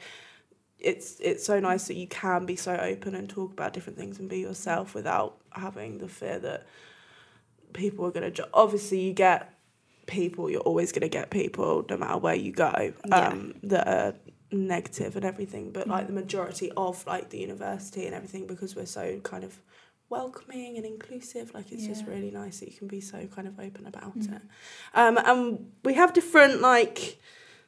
it's 0.79 1.19
it's 1.21 1.45
so 1.45 1.61
nice 1.61 1.89
that 1.89 1.95
you 1.97 2.07
can 2.07 2.47
be 2.47 2.57
so 2.57 2.75
open 2.75 3.15
and 3.15 3.29
talk 3.29 3.53
about 3.53 3.73
different 3.75 3.99
things 3.99 4.19
and 4.19 4.29
be 4.31 4.39
yourself 4.41 4.95
without 4.95 5.37
having 5.53 5.99
the 5.99 6.09
fear 6.09 6.39
that 6.39 6.67
people 7.73 8.05
are 8.07 8.11
gonna. 8.11 8.31
Ju- 8.31 8.45
Obviously, 8.55 9.01
you 9.01 9.13
get 9.13 9.55
people. 10.07 10.51
You're 10.51 10.61
always 10.63 10.93
gonna 10.93 11.09
get 11.09 11.31
people, 11.31 11.85
no 11.89 11.97
matter 11.97 12.19
where 12.19 12.35
you 12.35 12.53
go, 12.53 12.93
Yeah. 13.07 13.29
um, 13.29 13.55
that 13.65 13.87
are 13.87 14.15
negative 14.53 15.17
and 15.17 15.25
everything. 15.25 15.71
But 15.71 15.87
like 15.87 16.05
Mm. 16.05 16.09
the 16.09 16.13
majority 16.15 16.73
of 16.77 17.07
like 17.07 17.29
the 17.31 17.39
university 17.39 18.07
and 18.07 18.15
everything, 18.15 18.47
because 18.47 18.75
we're 18.75 18.87
so 18.87 19.21
kind 19.21 19.45
of 19.45 19.61
welcoming 20.11 20.77
and 20.77 20.85
inclusive. 20.85 21.55
Like 21.55 21.73
it's 21.73 21.87
just 21.87 22.05
really 22.07 22.31
nice 22.31 22.61
that 22.61 22.71
you 22.71 22.77
can 22.77 22.89
be 22.89 23.01
so 23.01 23.27
kind 23.35 23.49
of 23.49 23.59
open 23.59 23.87
about 23.87 24.19
Mm. 24.19 24.37
it. 24.37 24.43
Um, 24.95 25.19
and 25.25 25.71
we 25.85 25.95
have 25.95 26.13
different 26.13 26.61
like 26.61 27.19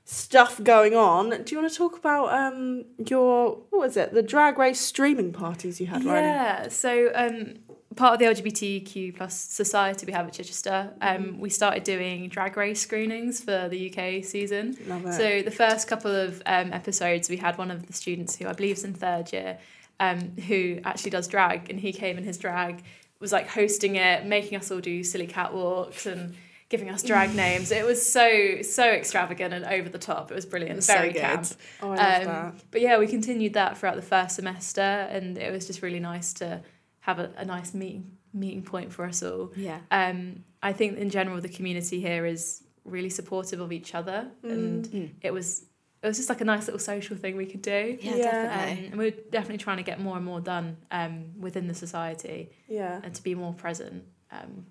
stuff 0.04 0.62
going 0.62 0.94
on. 0.96 1.30
Do 1.44 1.54
you 1.54 1.60
want 1.60 1.72
to 1.72 1.78
talk 1.78 1.96
about 1.96 2.32
um 2.32 2.84
your 3.08 3.56
what 3.70 3.78
was 3.80 3.96
it? 3.96 4.12
The 4.12 4.22
drag 4.22 4.58
race 4.58 4.80
streaming 4.80 5.32
parties 5.32 5.80
you 5.80 5.86
had, 5.86 6.04
right? 6.04 6.20
Yeah, 6.20 6.68
so 6.68 7.10
um, 7.14 7.54
part 7.94 8.14
of 8.14 8.18
the 8.18 8.24
LGBTQ 8.26 9.16
plus 9.16 9.38
society 9.38 10.06
we 10.06 10.12
have 10.12 10.26
at 10.26 10.32
Chichester, 10.32 10.92
um, 11.00 11.38
we 11.38 11.50
started 11.50 11.84
doing 11.84 12.28
drag 12.28 12.56
race 12.56 12.80
screenings 12.80 13.40
for 13.44 13.68
the 13.68 13.78
UK 13.90 14.24
season. 14.24 14.76
Love 14.86 15.06
it. 15.06 15.12
So 15.12 15.42
the 15.42 15.50
first 15.50 15.86
couple 15.88 16.14
of 16.14 16.42
um, 16.46 16.72
episodes, 16.72 17.28
we 17.28 17.36
had 17.36 17.56
one 17.58 17.70
of 17.70 17.86
the 17.86 17.92
students 17.92 18.34
who 18.36 18.48
I 18.48 18.54
believe 18.54 18.78
is 18.78 18.84
in 18.84 18.94
third 18.94 19.32
year, 19.32 19.58
um, 20.04 20.18
who 20.48 20.60
actually 20.84 21.10
does 21.16 21.26
drag, 21.28 21.70
and 21.70 21.78
he 21.86 21.92
came 21.92 22.16
in 22.18 22.24
his 22.24 22.38
drag, 22.38 22.74
was 23.20 23.32
like 23.32 23.48
hosting 23.48 23.94
it, 23.96 24.26
making 24.26 24.58
us 24.60 24.70
all 24.70 24.80
do 24.80 25.02
silly 25.04 25.26
catwalks 25.28 26.06
and 26.12 26.34
giving 26.68 26.88
us 26.90 27.02
drag 27.02 27.34
names. 27.46 27.70
It 27.70 27.84
was 27.84 28.00
so 28.16 28.26
so 28.62 28.84
extravagant 29.00 29.52
and 29.54 29.64
over 29.76 29.88
the 29.88 29.98
top. 29.98 30.30
It 30.32 30.34
was 30.34 30.46
brilliant, 30.46 30.72
It 30.72 30.76
was 30.76 30.86
so 30.86 30.94
very 30.94 31.12
good. 31.12 31.22
camp. 31.22 31.46
oh, 31.82 31.90
I 31.92 31.96
love 31.96 32.20
Um, 32.22 32.26
that. 32.26 32.54
But 32.72 32.80
yeah, 32.80 32.98
we 32.98 33.06
continued 33.06 33.52
that 33.54 33.78
throughout 33.78 33.96
the 33.96 34.08
first 34.14 34.36
semester, 34.36 34.80
and 35.16 35.38
it 35.38 35.52
was 35.52 35.66
just 35.66 35.82
really 35.82 36.00
nice 36.00 36.32
to 36.34 36.62
have 37.00 37.18
a, 37.18 37.30
a 37.36 37.44
nice 37.44 37.74
meeting 37.74 38.04
meeting 38.34 38.62
point 38.62 38.90
for 38.94 39.04
us 39.04 39.22
all. 39.22 39.52
yeah 39.56 39.78
Um, 39.90 40.44
I 40.62 40.72
think 40.72 40.96
in 40.96 41.10
general 41.10 41.38
the 41.48 41.50
community 41.58 42.00
here 42.00 42.24
is 42.34 42.62
really 42.84 43.10
supportive 43.10 43.60
of 43.60 43.70
each 43.78 43.94
other, 43.94 44.18
and 44.42 44.84
Mm. 44.86 45.10
it 45.20 45.32
was 45.38 45.66
it 46.02 46.06
was 46.08 46.16
just 46.16 46.28
like 46.28 46.40
a 46.40 46.44
nice 46.44 46.66
little 46.66 46.80
social 46.80 47.16
thing 47.16 47.36
we 47.36 47.46
could 47.46 47.62
do. 47.62 47.96
yeah, 48.00 48.16
Yeah. 48.16 48.26
Um, 48.26 48.46
definitely 48.48 48.86
and 48.86 48.96
we're 48.98 49.10
definitely 49.30 49.58
trying 49.58 49.76
to 49.76 49.82
get 49.84 50.00
more 50.00 50.16
and 50.16 50.24
more 50.24 50.40
done 50.40 50.76
um, 50.90 51.26
within 51.38 51.68
the 51.68 51.74
society 51.74 52.50
Yeah. 52.68 53.00
and 53.04 53.14
to 53.14 53.22
be 53.22 53.34
more 53.34 53.52
present. 53.54 54.04
Um, 54.30 54.66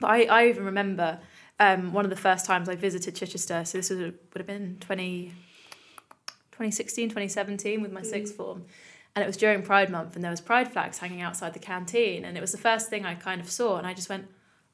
but 0.00 0.10
I, 0.10 0.22
I 0.24 0.48
even 0.48 0.64
remember 0.64 1.20
um, 1.58 1.92
one 1.92 2.04
of 2.06 2.10
the 2.10 2.16
first 2.16 2.46
times 2.46 2.68
I 2.68 2.76
visited 2.76 3.14
Chichester, 3.14 3.64
so 3.66 3.76
this 3.78 3.90
was, 3.90 3.98
would 3.98 4.14
have 4.36 4.46
been 4.46 4.78
20, 4.80 5.32
2016, 6.52 7.08
2017 7.10 7.82
with 7.82 7.92
my 7.92 8.02
sixth 8.02 8.34
form. 8.34 8.64
And 9.14 9.22
it 9.22 9.26
was 9.26 9.36
during 9.36 9.62
Pride 9.62 9.90
Month, 9.90 10.14
and 10.14 10.22
there 10.24 10.30
was 10.30 10.40
pride 10.40 10.72
flags 10.72 10.98
hanging 10.98 11.20
outside 11.20 11.52
the 11.52 11.58
canteen. 11.58 12.24
And 12.24 12.36
it 12.36 12.40
was 12.40 12.52
the 12.52 12.58
first 12.58 12.88
thing 12.88 13.04
I 13.04 13.14
kind 13.14 13.40
of 13.40 13.50
saw, 13.50 13.76
and 13.76 13.86
I 13.86 13.92
just 13.92 14.08
went, 14.08 14.28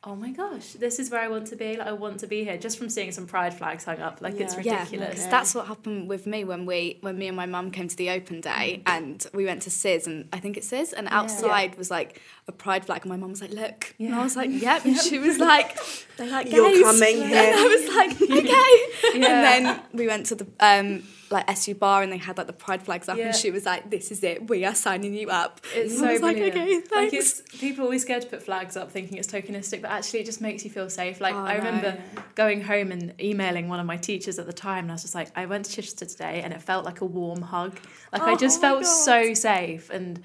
"Oh 0.07 0.15
my 0.15 0.31
gosh, 0.31 0.73
this 0.75 0.99
is 1.01 1.11
where 1.11 1.21
I 1.21 1.29
want 1.29 1.49
to 1.49 1.57
be! 1.57 1.77
Like 1.77 1.89
I 1.89 1.93
want 1.93 2.21
to 2.21 2.27
be 2.29 2.45
here." 2.45 2.57
Just 2.57 2.79
from 2.79 2.89
seeing 2.89 3.11
some 3.13 3.27
pride 3.27 3.53
flags 3.53 3.85
hung 3.85 3.99
up, 4.01 4.21
like 4.23 4.41
it's 4.41 4.55
Yeah. 4.55 4.63
Yeah, 4.63 4.79
ridiculous. 4.85 5.25
that's 5.27 5.55
what 5.55 5.67
happened 5.67 6.09
with 6.09 6.27
me 6.27 6.45
when 6.45 6.65
we 6.65 6.99
when 7.01 7.19
me 7.19 7.27
and 7.27 7.37
my 7.37 7.47
mum 7.47 7.71
came 7.73 7.89
to 7.89 7.97
the 7.97 8.11
open 8.11 8.41
day 8.41 8.83
and 8.87 9.27
we 9.35 9.45
went 9.45 9.63
to 9.63 9.71
Sis 9.71 10.07
and 10.07 10.29
I 10.33 10.39
think 10.39 10.57
it's 10.57 10.69
Sis 10.69 10.93
and 10.93 11.07
Yeah. 11.07 11.19
outside 11.19 11.77
was 11.77 11.91
like 11.91 12.21
a 12.49 12.53
pride 12.53 12.85
flag 12.87 13.01
and 13.03 13.11
my 13.11 13.17
mum 13.17 13.31
was 13.31 13.41
like, 13.43 13.51
look, 13.53 13.95
and 13.99 14.15
I 14.15 14.23
was 14.23 14.37
like, 14.37 14.51
yep, 14.53 14.85
and 14.85 14.97
she 14.97 15.19
was 15.19 15.39
like, 15.53 15.77
they're 16.17 16.31
like 16.31 16.51
You're 16.53 16.71
gays. 16.71 16.83
coming 16.83 17.23
and 17.23 17.31
here. 17.31 17.53
I 17.57 17.67
was 17.77 17.85
like, 17.99 18.13
okay, 18.41 19.19
Yeah. 19.21 19.27
and 19.27 19.67
then 19.67 19.83
we 19.93 20.07
went 20.07 20.27
to 20.27 20.37
the 20.37 20.47
um 20.61 21.03
like 21.31 21.49
SU 21.51 21.75
bar 21.75 22.03
and 22.03 22.13
they 22.13 22.17
had 22.19 22.39
like 22.39 22.47
the 22.47 22.53
pride 22.53 22.83
flags 22.83 23.09
up 23.09 23.17
Yeah. 23.19 23.27
and 23.27 23.35
she 23.35 23.51
was 23.51 23.67
like, 23.67 23.91
this 23.91 24.11
is 24.13 24.23
it, 24.23 24.49
we 24.49 24.65
are 24.65 24.75
signing 24.75 25.13
you 25.13 25.29
up. 25.29 25.61
It's 25.75 25.93
And 25.93 26.01
so 26.01 26.07
I 26.09 26.13
was 26.13 26.23
like, 26.23 26.37
okay, 26.37 26.75
Like 26.77 26.85
thanks. 27.11 27.41
it's 27.41 27.59
people 27.59 27.83
are 27.83 27.87
always 27.87 28.03
scared 28.03 28.23
to 28.23 28.29
put 28.29 28.43
flags 28.43 28.77
up, 28.77 28.93
thinking 28.93 29.19
it's 29.19 29.27
tokenistic, 29.27 29.83
but 29.83 29.91
actually 29.91 30.21
it 30.21 30.27
just 30.27 30.41
makes 30.41 30.65
you 30.65 30.71
feel 30.71 30.89
safe. 30.89 31.21
Like 31.21 31.35
Oh, 31.35 31.39
I 31.39 31.55
no. 31.59 31.65
remember 31.65 31.99
going 32.37 32.63
home 32.63 32.93
and 32.93 33.13
emailing 33.21 33.69
one 33.69 33.81
of 33.81 33.87
my 33.87 33.97
teachers 33.97 34.39
at 34.39 34.47
the 34.47 34.53
time, 34.53 34.85
and 34.85 34.93
I 34.93 34.95
was 34.95 35.03
just 35.03 35.15
like, 35.17 35.29
I 35.37 35.47
went 35.47 35.65
to 35.65 35.73
Chichester 35.73 36.07
today, 36.07 36.43
and 36.43 36.53
it 36.53 36.63
felt 36.63 36.85
like 36.85 37.01
a 37.01 37.05
warm 37.07 37.43
hug. 37.43 37.77
Like 38.13 38.23
I 38.23 38.33
Oh, 38.33 38.37
just 38.37 38.59
oh 38.59 38.61
felt 38.61 38.87
so 38.87 39.35
safe, 39.35 39.91
and 39.91 40.23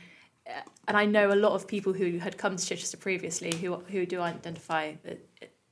uh, 0.48 0.52
and 0.88 0.98
I 0.98 1.06
know 1.06 1.32
a 1.32 1.40
lot 1.46 1.54
of 1.54 1.68
people 1.68 1.94
who 1.94 2.18
had 2.20 2.38
come 2.38 2.58
to 2.58 2.66
Chichester 2.66 2.98
previously 2.98 3.56
who 3.56 3.76
who 3.76 4.06
do 4.06 4.22
identify 4.22 4.94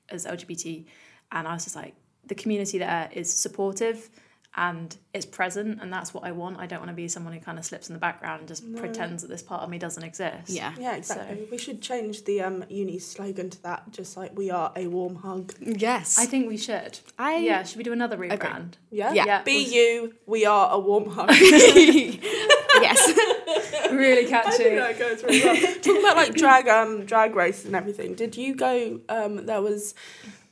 as 0.10 0.26
LGBT, 0.26 0.86
and 1.32 1.48
I 1.48 1.54
was 1.54 1.66
just 1.66 1.76
like, 1.76 1.94
the 2.26 2.36
community 2.36 2.80
there 2.80 3.10
is 3.14 3.32
supportive. 3.32 4.10
And 4.58 4.98
it's 5.14 5.28
present, 5.28 5.80
and 5.82 5.94
that's 5.94 6.12
what 6.14 6.24
I 6.24 6.32
want. 6.32 6.58
I 6.60 6.66
don't 6.66 6.80
want 6.80 6.90
to 6.90 6.96
be 6.96 7.08
someone 7.08 7.34
who 7.34 7.40
kind 7.40 7.60
of 7.60 7.64
slips 7.66 7.88
in 7.88 7.94
the 7.94 8.00
background 8.00 8.40
and 8.40 8.48
just 8.48 8.64
No. 8.64 8.80
pretends 8.80 9.22
that 9.22 9.30
this 9.30 9.44
part 9.44 9.62
of 9.62 9.70
me 9.70 9.78
doesn't 9.78 10.02
exist. 10.04 10.50
Yeah. 10.50 10.74
Yeah, 10.78 10.96
exactly. 10.96 11.48
We 11.52 11.58
should 11.60 11.82
change 11.82 12.24
the 12.26 12.42
um 12.42 12.66
uni 12.68 12.98
slogan 12.98 13.52
to 13.52 13.64
that, 13.64 13.92
just 13.92 14.18
like 14.18 14.36
we 14.36 14.50
are 14.50 14.72
a 14.76 14.88
warm 14.88 15.16
hug. 15.18 15.54
Yes. 15.62 16.18
I 16.18 16.26
think 16.26 16.50
we 16.50 16.58
should. 16.58 17.00
I 17.18 17.38
yeah, 17.38 17.64
should 17.64 17.78
we 17.78 17.84
do 17.84 17.94
another 17.94 18.18
rebrand? 18.18 18.74
Yeah? 18.92 19.14
Yeah. 19.14 19.26
Yeah. 19.26 19.44
Be 19.44 19.64
you, 19.64 20.16
we 20.26 20.46
are 20.46 20.72
a 20.72 20.80
warm 20.80 21.10
hug. 21.12 21.30
yes. 21.30 23.08
really 23.92 24.34
I 24.34 24.42
think 24.42 24.58
catchy. 24.58 24.76
that 24.76 25.00
goes 25.00 25.24
really 25.24 25.44
well. 25.44 25.74
Talking 25.76 25.98
about 26.00 26.16
like 26.18 26.34
drag 26.34 26.68
um 26.68 27.06
drag 27.06 27.36
race 27.36 27.66
and 27.66 27.76
everything. 27.76 28.16
Did 28.16 28.36
you 28.36 28.56
go? 28.56 29.00
Um, 29.10 29.46
there 29.46 29.62
was 29.62 29.94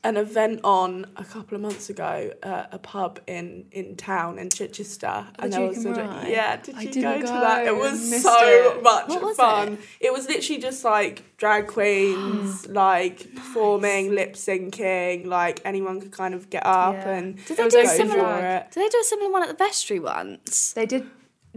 an 0.09 0.15
event 0.17 0.59
on 0.63 1.05
a 1.17 1.23
couple 1.33 1.53
of 1.55 1.61
months 1.61 1.89
ago 1.89 2.31
at 2.41 2.69
a 2.71 2.79
pub 2.79 3.19
in 3.27 3.65
in 3.71 3.95
town 3.95 4.39
in 4.39 4.49
Chichester, 4.49 5.27
and 5.39 5.51
there 5.51 5.59
Duke 5.67 5.75
was 5.75 5.85
and 5.85 5.97
a, 5.97 6.01
Rye? 6.03 6.27
yeah. 6.29 6.55
Did 6.57 6.75
I 6.75 6.81
you 6.83 6.91
didn't 6.91 7.11
go 7.13 7.19
to 7.21 7.33
go, 7.33 7.39
that? 7.47 7.67
It 7.67 7.75
was 7.75 8.21
so 8.23 8.37
it. 8.77 8.83
much 8.83 9.09
What 9.09 9.21
was 9.21 9.37
fun. 9.37 9.77
It? 9.99 10.11
was 10.13 10.27
literally 10.27 10.61
just 10.61 10.83
like 10.83 11.15
drag 11.37 11.67
queens 11.67 12.67
like 12.85 13.17
performing, 13.35 14.15
lip 14.15 14.33
syncing. 14.33 15.25
Like 15.25 15.61
anyone 15.65 15.99
could 16.01 16.11
kind 16.21 16.33
of 16.33 16.49
get 16.49 16.65
up 16.65 16.95
Yeah. 16.95 17.15
and 17.17 17.35
Did 17.45 17.59
It 17.59 17.63
they 17.63 17.69
do 17.69 17.79
a 17.81 17.87
similar? 17.87 18.39
it. 18.45 18.71
Did 18.71 18.83
they 18.83 18.89
do 18.89 18.99
a 19.01 19.03
similar 19.03 19.31
one 19.31 19.43
at 19.43 19.49
the 19.49 19.55
vestry 19.65 19.99
once? 19.99 20.73
They 20.73 20.85
did 20.85 21.05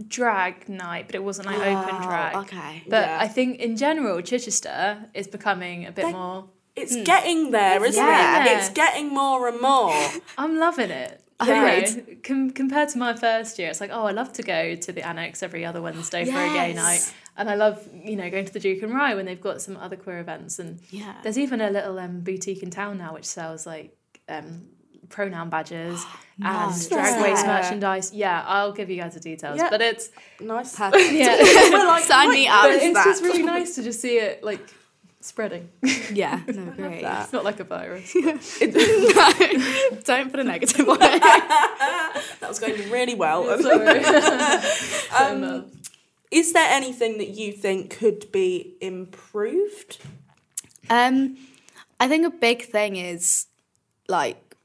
drag 0.07 0.67
night, 0.67 1.05
but 1.07 1.15
it 1.15 1.23
wasn't 1.23 1.47
like 1.47 1.57
open 1.59 1.95
Oh, 1.99 2.03
drag. 2.07 2.35
Okay. 2.37 2.83
But 2.87 3.05
Yeah. 3.07 3.17
I 3.21 3.27
think 3.27 3.59
in 3.59 3.77
general, 3.77 4.21
Chichester 4.21 5.05
is 5.13 5.27
becoming 5.27 5.85
a 5.85 5.91
bit 5.91 6.05
They- 6.07 6.11
more. 6.13 6.49
It's 6.75 6.95
getting 7.03 7.51
there, 7.51 7.83
isn't 7.83 8.03
Yeah. 8.03 8.45
it? 8.45 8.57
It's 8.57 8.69
getting 8.69 9.09
more 9.09 9.47
and 9.47 9.59
more. 9.61 9.93
I'm 10.37 10.57
loving 10.57 10.89
it. 10.89 11.21
I 11.39 11.47
You 11.47 11.53
know, 11.95 12.03
com- 12.23 12.51
compared 12.51 12.89
to 12.89 12.97
my 12.99 13.13
first 13.15 13.57
year, 13.59 13.69
it's 13.69 13.81
like, 13.81 13.89
oh, 13.91 14.05
I 14.05 14.11
love 14.11 14.31
to 14.33 14.43
go 14.43 14.75
to 14.75 14.91
the 14.91 15.05
annex 15.05 15.41
every 15.41 15.65
other 15.65 15.81
Wednesday 15.81 16.23
for 16.25 16.37
a 16.37 16.49
gay 16.53 16.73
night. 16.73 17.11
And 17.35 17.49
I 17.49 17.55
love, 17.55 17.85
you 18.03 18.15
know, 18.15 18.29
going 18.29 18.45
to 18.45 18.53
the 18.53 18.59
Duke 18.59 18.83
and 18.83 18.93
Rye 18.93 19.15
when 19.15 19.25
they've 19.25 19.41
got 19.41 19.61
some 19.61 19.75
other 19.77 19.95
queer 19.95 20.19
events. 20.19 20.59
And 20.59 20.79
Yeah. 20.91 21.15
there's 21.23 21.39
even 21.39 21.59
a 21.61 21.69
little 21.71 21.97
um, 21.97 22.21
boutique 22.21 22.61
in 22.61 22.69
town 22.69 22.99
now 22.99 23.13
which 23.15 23.25
sells 23.25 23.65
like 23.65 23.95
um, 24.29 24.67
pronoun 25.09 25.49
badges 25.49 26.05
Nice. 26.37 26.81
and 26.83 26.89
drag 26.91 27.23
race 27.23 27.41
Yeah. 27.43 27.47
merchandise. 27.61 28.13
Yeah, 28.13 28.43
I'll 28.45 28.71
give 28.73 28.89
you 28.91 28.97
guys 29.01 29.15
the 29.15 29.19
details. 29.19 29.57
Yeah. 29.57 29.69
But 29.71 29.81
it's 29.81 30.09
Nice. 30.39 30.75
Perfect. 30.75 31.11
yeah, 31.11 31.37
We're 31.71 31.87
like, 31.87 32.03
Sign 32.03 32.29
me 32.29 32.47
up. 32.47 32.63
but 32.63 32.71
it's 32.73 32.93
that. 32.93 33.05
just 33.05 33.23
really 33.23 33.43
nice 33.43 33.75
to 33.75 33.83
just 33.83 33.99
see 33.99 34.17
it 34.19 34.43
like 34.43 34.59
spreading. 35.25 35.69
Yeah. 36.11 36.41
No, 36.47 36.65
great. 36.71 37.03
It's 37.03 37.33
not 37.33 37.43
like 37.43 37.59
a 37.59 37.63
virus. 37.63 38.13
no, 38.15 38.33
don't 40.03 40.31
put 40.31 40.39
a 40.39 40.43
negative 40.43 40.87
on 40.87 40.97
it. 41.01 41.21
that 41.21 42.47
was 42.47 42.59
going 42.59 42.89
really 42.91 43.15
well. 43.15 43.45
Sorry. 43.61 44.03
Um, 45.17 45.71
is 46.29 46.53
there 46.53 46.67
anything 46.69 47.17
that 47.17 47.29
you 47.29 47.51
think 47.53 47.97
could 47.97 48.31
be 48.31 48.75
improved? 48.81 49.99
Um, 50.89 51.37
I 51.99 52.07
think 52.07 52.25
a 52.25 52.29
big 52.29 52.63
thing 52.63 52.95
is 52.95 53.47
like, 54.07 54.55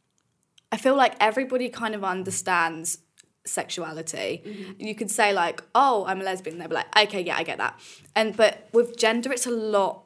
I 0.72 0.76
feel 0.76 0.96
like 0.96 1.14
everybody 1.20 1.68
kind 1.68 1.94
of 1.94 2.02
understands 2.04 2.98
sexuality. 3.44 4.74
You 4.78 4.94
could 4.94 5.10
say 5.10 5.32
like, 5.32 5.62
"Oh, 5.74 6.04
I'm 6.06 6.20
a 6.20 6.24
lesbian." 6.24 6.58
They'll 6.58 6.68
be 6.68 6.74
like, 6.74 6.98
"Okay, 7.04 7.20
yeah, 7.22 7.36
I 7.36 7.44
get 7.44 7.58
that." 7.58 7.78
And 8.14 8.36
but 8.36 8.68
with 8.72 8.96
gender, 8.96 9.32
it's 9.32 9.46
a 9.46 9.50
lot 9.50 10.05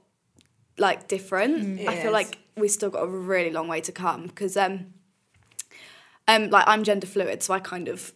like 0.80 1.08
different. 1.08 1.80
It 1.80 1.88
I 1.88 1.96
feel 1.96 2.06
is. 2.06 2.12
like 2.12 2.38
we 2.56 2.68
still 2.68 2.90
got 2.90 3.02
a 3.02 3.06
really 3.06 3.50
long 3.50 3.68
way 3.68 3.80
to 3.82 3.92
come 3.92 4.26
because 4.26 4.56
um, 4.56 4.94
um, 6.26 6.50
like 6.50 6.64
I'm 6.66 6.82
gender 6.84 7.06
fluid, 7.06 7.42
so 7.42 7.54
I 7.54 7.60
kind 7.60 7.88
of 7.88 8.12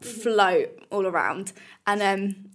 float 0.00 0.68
all 0.90 1.06
around, 1.06 1.52
and 1.86 2.02
um, 2.02 2.50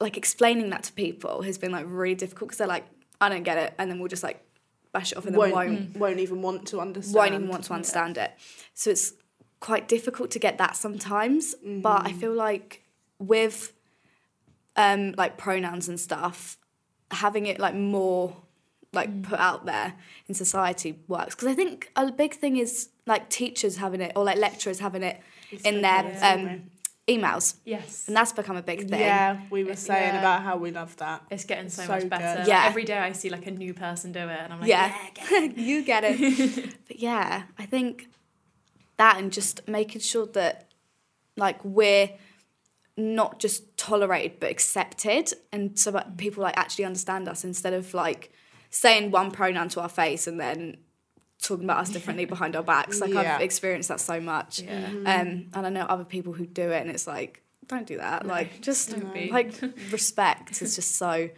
like 0.00 0.16
explaining 0.16 0.70
that 0.70 0.82
to 0.84 0.92
people 0.92 1.42
has 1.42 1.58
been 1.58 1.72
like 1.72 1.86
really 1.88 2.14
difficult 2.14 2.48
because 2.48 2.58
they're 2.58 2.66
like, 2.66 2.86
I 3.20 3.28
don't 3.28 3.44
get 3.44 3.58
it, 3.58 3.74
and 3.78 3.90
then 3.90 3.98
we'll 3.98 4.08
just 4.08 4.22
like 4.22 4.44
bash 4.92 5.12
it 5.12 5.18
off 5.18 5.24
and 5.24 5.34
then 5.34 5.38
Won't, 5.38 5.54
won't 5.54 5.96
won't 5.96 6.18
even 6.20 6.42
want 6.42 6.66
to 6.68 6.80
understand. 6.80 7.14
won't 7.14 7.34
even 7.34 7.48
want 7.48 7.64
to 7.64 7.72
understand 7.72 8.18
it. 8.18 8.32
So 8.74 8.90
it's 8.90 9.14
quite 9.60 9.88
difficult 9.88 10.30
to 10.32 10.38
get 10.38 10.58
that 10.58 10.76
sometimes. 10.76 11.54
But 11.64 12.06
I 12.06 12.12
feel 12.12 12.34
like 12.34 12.82
with 13.18 13.72
um 14.76 15.14
like 15.16 15.38
pronouns 15.38 15.88
and 15.88 15.98
stuff, 15.98 16.58
having 17.12 17.46
it 17.46 17.58
like 17.58 17.74
more 17.74 18.36
like 18.92 19.22
put 19.22 19.38
out 19.38 19.64
there 19.64 19.94
in 20.28 20.34
society 20.34 20.98
works. 21.08 21.34
Because 21.34 21.48
I 21.48 21.54
think 21.54 21.90
a 21.96 22.12
big 22.12 22.34
thing 22.34 22.56
is 22.58 22.90
like 23.06 23.30
teachers 23.30 23.76
having 23.76 24.00
it 24.00 24.12
or 24.16 24.24
like 24.24 24.38
lecturers 24.38 24.78
having 24.80 25.02
it 25.02 25.20
in 25.64 25.82
their 25.82 26.04
Yeah. 26.04 26.34
um 26.34 26.70
emails. 27.08 27.56
yes. 27.64 28.04
And 28.06 28.16
that's 28.16 28.32
become 28.32 28.56
a 28.56 28.62
big 28.62 28.88
thing. 28.88 29.00
Yeah, 29.00 29.40
we 29.50 29.64
were 29.64 29.74
saying 29.76 30.14
yeah. 30.14 30.20
about 30.20 30.42
how 30.42 30.56
we 30.56 30.70
love 30.70 30.96
that. 30.98 31.22
It's 31.30 31.44
getting 31.44 31.68
so, 31.68 31.82
So 31.82 31.88
much 31.88 32.02
good. 32.02 32.10
better. 32.10 32.44
Yeah. 32.48 32.64
Every 32.66 32.84
day 32.84 32.96
I 32.98 33.12
see 33.12 33.28
like 33.28 33.46
a 33.46 33.50
new 33.50 33.74
person 33.74 34.12
do 34.12 34.20
it 34.20 34.38
and 34.40 34.52
I'm 34.52 34.60
like, 34.60 34.68
yeah, 34.68 34.94
yeah. 35.30 35.40
you 35.56 35.82
get 35.84 36.04
it. 36.04 36.76
but 36.88 36.98
yeah, 37.00 37.44
I 37.58 37.66
think 37.66 38.08
that 38.98 39.18
and 39.18 39.32
just 39.32 39.66
making 39.66 40.00
sure 40.02 40.26
that 40.26 40.68
like 41.36 41.64
we're 41.64 42.10
not 42.96 43.38
just 43.38 43.76
tolerated 43.76 44.38
but 44.40 44.50
accepted, 44.50 45.32
and 45.52 45.78
so 45.78 45.90
that 45.92 46.16
people 46.16 46.42
like 46.42 46.56
actually 46.56 46.84
understand 46.84 47.28
us 47.28 47.44
instead 47.44 47.72
of 47.72 47.94
like 47.94 48.32
saying 48.70 49.10
one 49.10 49.30
pronoun 49.30 49.68
to 49.70 49.80
our 49.80 49.88
face 49.88 50.26
and 50.26 50.38
then 50.40 50.76
talking 51.42 51.64
about 51.64 51.78
us 51.78 51.90
differently 51.90 52.24
behind 52.34 52.54
our 52.56 52.62
backs. 52.62 53.00
Like 53.00 53.10
Yeah. 53.12 53.34
I've 53.36 53.40
experienced 53.42 53.88
that 53.88 54.00
so 54.00 54.20
much, 54.20 54.60
Yeah. 54.60 54.86
um, 54.86 55.04
and 55.06 55.66
I 55.66 55.68
know 55.68 55.82
other 55.82 56.04
people 56.04 56.32
who 56.32 56.46
do 56.46 56.70
it, 56.70 56.80
and 56.80 56.90
it's 56.90 57.06
like 57.06 57.42
don't 57.66 57.86
do 57.86 57.96
that. 57.98 58.24
No, 58.26 58.32
like 58.32 58.60
just 58.60 58.90
don't 58.90 59.12
be. 59.14 59.30
like 59.30 59.54
respect 59.92 60.60
is 60.62 60.74
just 60.76 60.96
so 60.96 61.30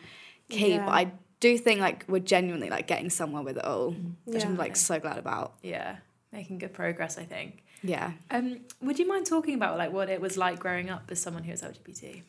key. 0.49 0.71
Yeah. 0.75 0.85
But 0.87 0.93
I 0.93 1.13
do 1.41 1.59
think 1.59 1.81
like 1.81 2.05
we're 2.09 2.19
genuinely 2.21 2.71
like 2.71 2.87
getting 2.87 3.11
somewhere 3.11 3.43
with 3.43 3.57
it 3.59 3.65
all, 3.65 3.95
which 4.25 4.45
I'm 4.45 4.57
like 4.57 4.77
so 4.77 4.99
glad 4.99 5.19
about. 5.19 5.55
Yeah. 5.63 5.97
Making 6.33 6.59
good 6.59 6.73
progress, 6.73 7.17
I 7.19 7.25
think. 7.25 7.64
Yeah. 7.85 8.13
Um, 8.31 8.61
would 8.81 8.99
you 8.99 9.07
mind 9.07 9.27
talking 9.27 9.55
about 9.55 9.77
like 9.77 9.93
what 9.93 10.09
it 10.09 10.19
was 10.19 10.39
like 10.39 10.59
growing 10.59 10.89
up 10.89 11.03
as 11.11 11.21
someone 11.21 11.45
who 11.45 11.51
was 11.51 11.61
LGBT? 11.61 12.23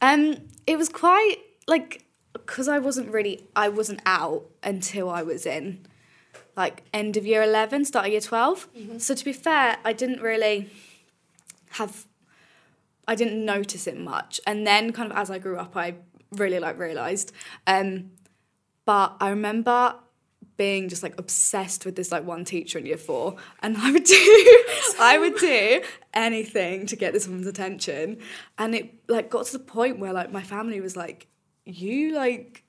Um, 0.00 0.38
it 0.66 0.78
was 0.78 0.88
quite 0.88 1.36
like 1.66 2.04
because 2.32 2.68
I 2.68 2.78
wasn't 2.78 3.12
really 3.12 3.46
I 3.54 3.68
wasn't 3.68 4.00
out 4.06 4.46
until 4.62 5.10
I 5.10 5.22
was 5.22 5.44
in 5.44 5.84
like 6.56 6.84
end 6.94 7.18
of 7.18 7.26
year 7.26 7.42
eleven, 7.42 7.84
start 7.84 8.06
of 8.06 8.12
year 8.12 8.20
12 8.22 8.68
So 8.96 9.14
to 9.14 9.24
be 9.24 9.34
fair, 9.34 9.76
I 9.84 9.92
didn't 9.92 10.22
really 10.22 10.70
have 11.72 12.06
I 13.06 13.14
didn't 13.14 13.44
notice 13.44 13.86
it 13.86 13.98
much, 13.98 14.40
and 14.46 14.66
then 14.66 14.90
kind 14.90 15.12
of 15.12 15.18
as 15.18 15.30
I 15.30 15.38
grew 15.38 15.58
up, 15.58 15.76
I 15.76 15.96
really 16.32 16.58
like 16.58 16.78
realized. 16.78 17.32
Um, 17.66 18.12
but 18.86 19.16
I 19.20 19.28
remember 19.28 19.96
being 20.56 20.88
just 20.88 21.02
like 21.02 21.18
obsessed 21.18 21.84
with 21.84 21.96
this 21.96 22.12
like 22.12 22.24
one 22.24 22.44
teacher 22.44 22.78
in 22.78 22.86
year 22.86 22.96
four 22.96 23.36
and 23.60 23.76
I 23.76 23.90
would 23.90 24.04
do 24.04 24.64
I 25.00 25.18
would 25.18 25.36
do 25.36 25.82
anything 26.12 26.86
to 26.86 26.96
get 26.96 27.12
this 27.12 27.26
woman's 27.26 27.46
attention. 27.46 28.18
And 28.58 28.74
it 28.74 28.94
like 29.08 29.30
got 29.30 29.46
to 29.46 29.52
the 29.52 29.64
point 29.64 29.98
where 29.98 30.12
like 30.12 30.32
my 30.32 30.42
family 30.42 30.80
was 30.80 30.96
like 30.96 31.26
you 31.64 32.14
like 32.14 32.62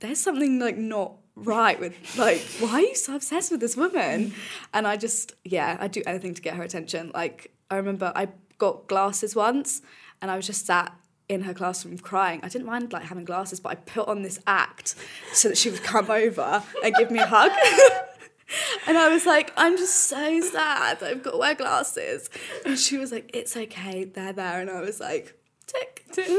there's 0.00 0.20
something 0.20 0.58
like 0.58 0.76
not 0.76 1.14
right 1.34 1.78
with 1.78 1.94
like 2.16 2.40
why 2.58 2.74
are 2.74 2.80
you 2.80 2.94
so 2.94 3.14
obsessed 3.14 3.50
with 3.50 3.60
this 3.60 3.76
woman? 3.76 4.34
And 4.74 4.86
I 4.86 4.96
just 4.96 5.34
yeah 5.44 5.76
I'd 5.80 5.92
do 5.92 6.02
anything 6.06 6.34
to 6.34 6.42
get 6.42 6.54
her 6.54 6.62
attention. 6.62 7.12
Like 7.14 7.52
I 7.70 7.76
remember 7.76 8.12
I 8.14 8.28
got 8.58 8.88
glasses 8.88 9.36
once 9.36 9.82
and 10.20 10.30
I 10.30 10.36
was 10.36 10.46
just 10.46 10.66
sat 10.66 10.92
in 11.28 11.42
her 11.42 11.54
classroom 11.54 11.98
crying. 11.98 12.40
I 12.42 12.48
didn't 12.48 12.66
mind 12.66 12.92
like 12.92 13.04
having 13.04 13.24
glasses, 13.24 13.60
but 13.60 13.70
I 13.70 13.74
put 13.74 14.08
on 14.08 14.22
this 14.22 14.40
act 14.46 14.94
so 15.32 15.48
that 15.48 15.58
she 15.58 15.70
would 15.70 15.82
come 15.82 16.10
over 16.10 16.62
and 16.82 16.94
give 16.94 17.10
me 17.10 17.18
a 17.18 17.26
hug. 17.26 17.52
and 18.86 18.96
I 18.96 19.08
was 19.08 19.26
like, 19.26 19.52
I'm 19.56 19.76
just 19.76 19.94
so 19.94 20.40
sad. 20.40 21.02
I've 21.02 21.22
got 21.22 21.32
to 21.32 21.36
wear 21.36 21.54
glasses. 21.54 22.30
And 22.64 22.78
she 22.78 22.96
was 22.96 23.12
like, 23.12 23.30
It's 23.34 23.56
okay, 23.56 24.04
they're 24.04 24.32
there. 24.32 24.60
And 24.60 24.70
I 24.70 24.80
was 24.80 25.00
like, 25.00 25.34
tick, 25.68 26.04
tick. 26.12 26.28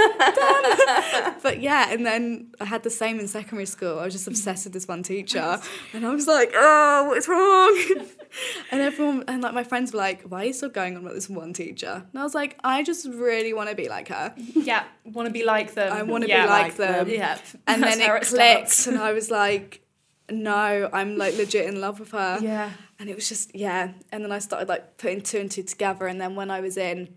but 1.42 1.60
yeah, 1.60 1.92
and 1.92 2.04
then 2.04 2.48
I 2.60 2.64
had 2.64 2.82
the 2.82 2.90
same 2.90 3.20
in 3.20 3.28
secondary 3.28 3.66
school. 3.66 3.98
I 3.98 4.04
was 4.04 4.14
just 4.14 4.26
obsessed 4.26 4.64
with 4.64 4.72
this 4.72 4.88
one 4.88 5.02
teacher. 5.02 5.60
And 5.92 6.06
I 6.06 6.12
was 6.12 6.26
like, 6.26 6.52
oh, 6.54 7.04
what's 7.08 7.28
wrong? 7.28 8.06
and 8.72 8.80
everyone, 8.80 9.24
and 9.28 9.42
like 9.42 9.54
my 9.54 9.64
friends 9.64 9.92
were 9.92 9.98
like, 9.98 10.22
why 10.22 10.42
are 10.42 10.46
you 10.46 10.52
still 10.52 10.70
going 10.70 10.96
on 10.96 11.02
about 11.02 11.14
this 11.14 11.28
one 11.28 11.52
teacher? 11.52 12.04
And 12.10 12.20
I 12.20 12.24
was 12.24 12.34
like, 12.34 12.58
I 12.64 12.82
just 12.82 13.06
really 13.06 13.52
want 13.52 13.70
to 13.70 13.76
be 13.76 13.88
like 13.88 14.08
her. 14.08 14.34
Yeah. 14.36 14.84
Want 15.04 15.26
to 15.26 15.32
be 15.32 15.44
like 15.44 15.74
them. 15.74 15.92
I 15.92 16.02
want 16.02 16.24
to 16.24 16.28
yeah, 16.28 16.44
be 16.44 16.50
like, 16.50 16.62
like 16.62 16.76
them. 16.76 17.06
them. 17.06 17.14
Yeah. 17.14 17.38
And 17.66 17.82
That's 17.82 17.96
then 17.96 18.08
how 18.08 18.16
it 18.16 18.22
clicked, 18.22 18.86
and 18.86 18.98
I 18.98 19.12
was 19.12 19.30
like, 19.30 19.82
no, 20.30 20.88
I'm 20.92 21.16
like 21.16 21.36
legit 21.36 21.66
in 21.66 21.80
love 21.80 22.00
with 22.00 22.12
her. 22.12 22.38
Yeah. 22.40 22.70
And 22.98 23.08
it 23.08 23.14
was 23.14 23.28
just, 23.28 23.54
yeah. 23.54 23.92
And 24.12 24.24
then 24.24 24.32
I 24.32 24.38
started 24.38 24.68
like 24.68 24.98
putting 24.98 25.22
two 25.22 25.38
and 25.38 25.50
two 25.50 25.62
together. 25.62 26.06
And 26.06 26.20
then 26.20 26.36
when 26.36 26.50
I 26.50 26.60
was 26.60 26.76
in, 26.76 27.14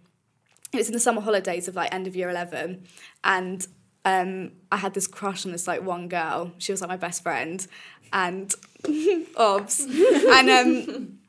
it 0.73 0.77
was 0.77 0.87
in 0.87 0.93
the 0.93 0.99
summer 0.99 1.21
holidays 1.21 1.67
of 1.67 1.75
like 1.75 1.93
end 1.93 2.07
of 2.07 2.15
year 2.15 2.29
11. 2.29 2.83
And 3.23 3.67
um, 4.05 4.51
I 4.71 4.77
had 4.77 4.93
this 4.93 5.07
crush 5.07 5.45
on 5.45 5.51
this 5.51 5.67
like 5.67 5.83
one 5.83 6.07
girl. 6.07 6.51
She 6.57 6.71
was 6.71 6.81
like 6.81 6.89
my 6.89 6.97
best 6.97 7.23
friend. 7.23 7.65
And 8.11 8.53
obs. 9.37 9.85
and 9.85 10.49
um, 10.49 11.19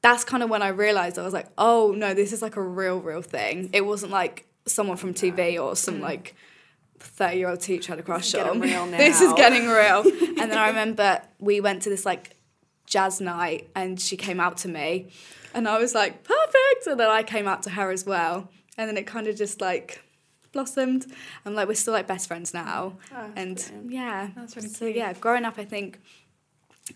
that's 0.00 0.24
kind 0.24 0.42
of 0.42 0.50
when 0.50 0.62
I 0.62 0.68
realized 0.68 1.18
I 1.18 1.22
was 1.22 1.34
like, 1.34 1.48
oh 1.58 1.94
no, 1.96 2.14
this 2.14 2.32
is 2.32 2.42
like 2.42 2.56
a 2.56 2.62
real, 2.62 3.00
real 3.00 3.22
thing. 3.22 3.70
It 3.72 3.84
wasn't 3.84 4.12
like 4.12 4.46
someone 4.66 4.96
from 4.96 5.14
TV 5.14 5.60
or 5.62 5.74
some 5.74 6.00
like 6.00 6.36
30 7.00 7.38
year 7.38 7.48
old 7.48 7.60
teacher 7.60 7.92
had 7.92 7.98
a 7.98 8.02
crush 8.02 8.34
on. 8.34 8.60
real 8.60 8.86
this 8.86 9.20
is 9.20 9.32
getting 9.34 9.66
real. 9.66 10.02
and 10.40 10.50
then 10.50 10.58
I 10.58 10.68
remember 10.68 11.20
we 11.38 11.60
went 11.60 11.82
to 11.82 11.90
this 11.90 12.06
like 12.06 12.36
jazz 12.86 13.20
night 13.20 13.70
and 13.74 14.00
she 14.00 14.16
came 14.16 14.38
out 14.38 14.58
to 14.58 14.68
me 14.68 15.10
and 15.54 15.68
I 15.68 15.78
was 15.78 15.94
like, 15.94 16.24
perfect. 16.24 16.86
And 16.86 16.98
then 16.98 17.10
I 17.10 17.22
came 17.22 17.46
out 17.46 17.64
to 17.64 17.70
her 17.70 17.90
as 17.90 18.06
well. 18.06 18.48
And 18.78 18.88
then 18.88 18.96
it 18.96 19.06
kind 19.06 19.26
of 19.26 19.36
just 19.36 19.60
like 19.60 20.02
blossomed. 20.52 21.06
And 21.44 21.54
like 21.54 21.68
we're 21.68 21.74
still 21.74 21.92
like 21.92 22.06
best 22.06 22.28
friends 22.28 22.54
now. 22.54 22.98
Oh, 23.14 23.32
and 23.36 23.56
brilliant. 23.56 23.92
yeah. 23.92 24.28
That's 24.36 24.56
really 24.56 24.68
so 24.68 24.86
cute. 24.86 24.96
yeah, 24.96 25.12
growing 25.14 25.44
up 25.44 25.58
I 25.58 25.64
think 25.64 26.00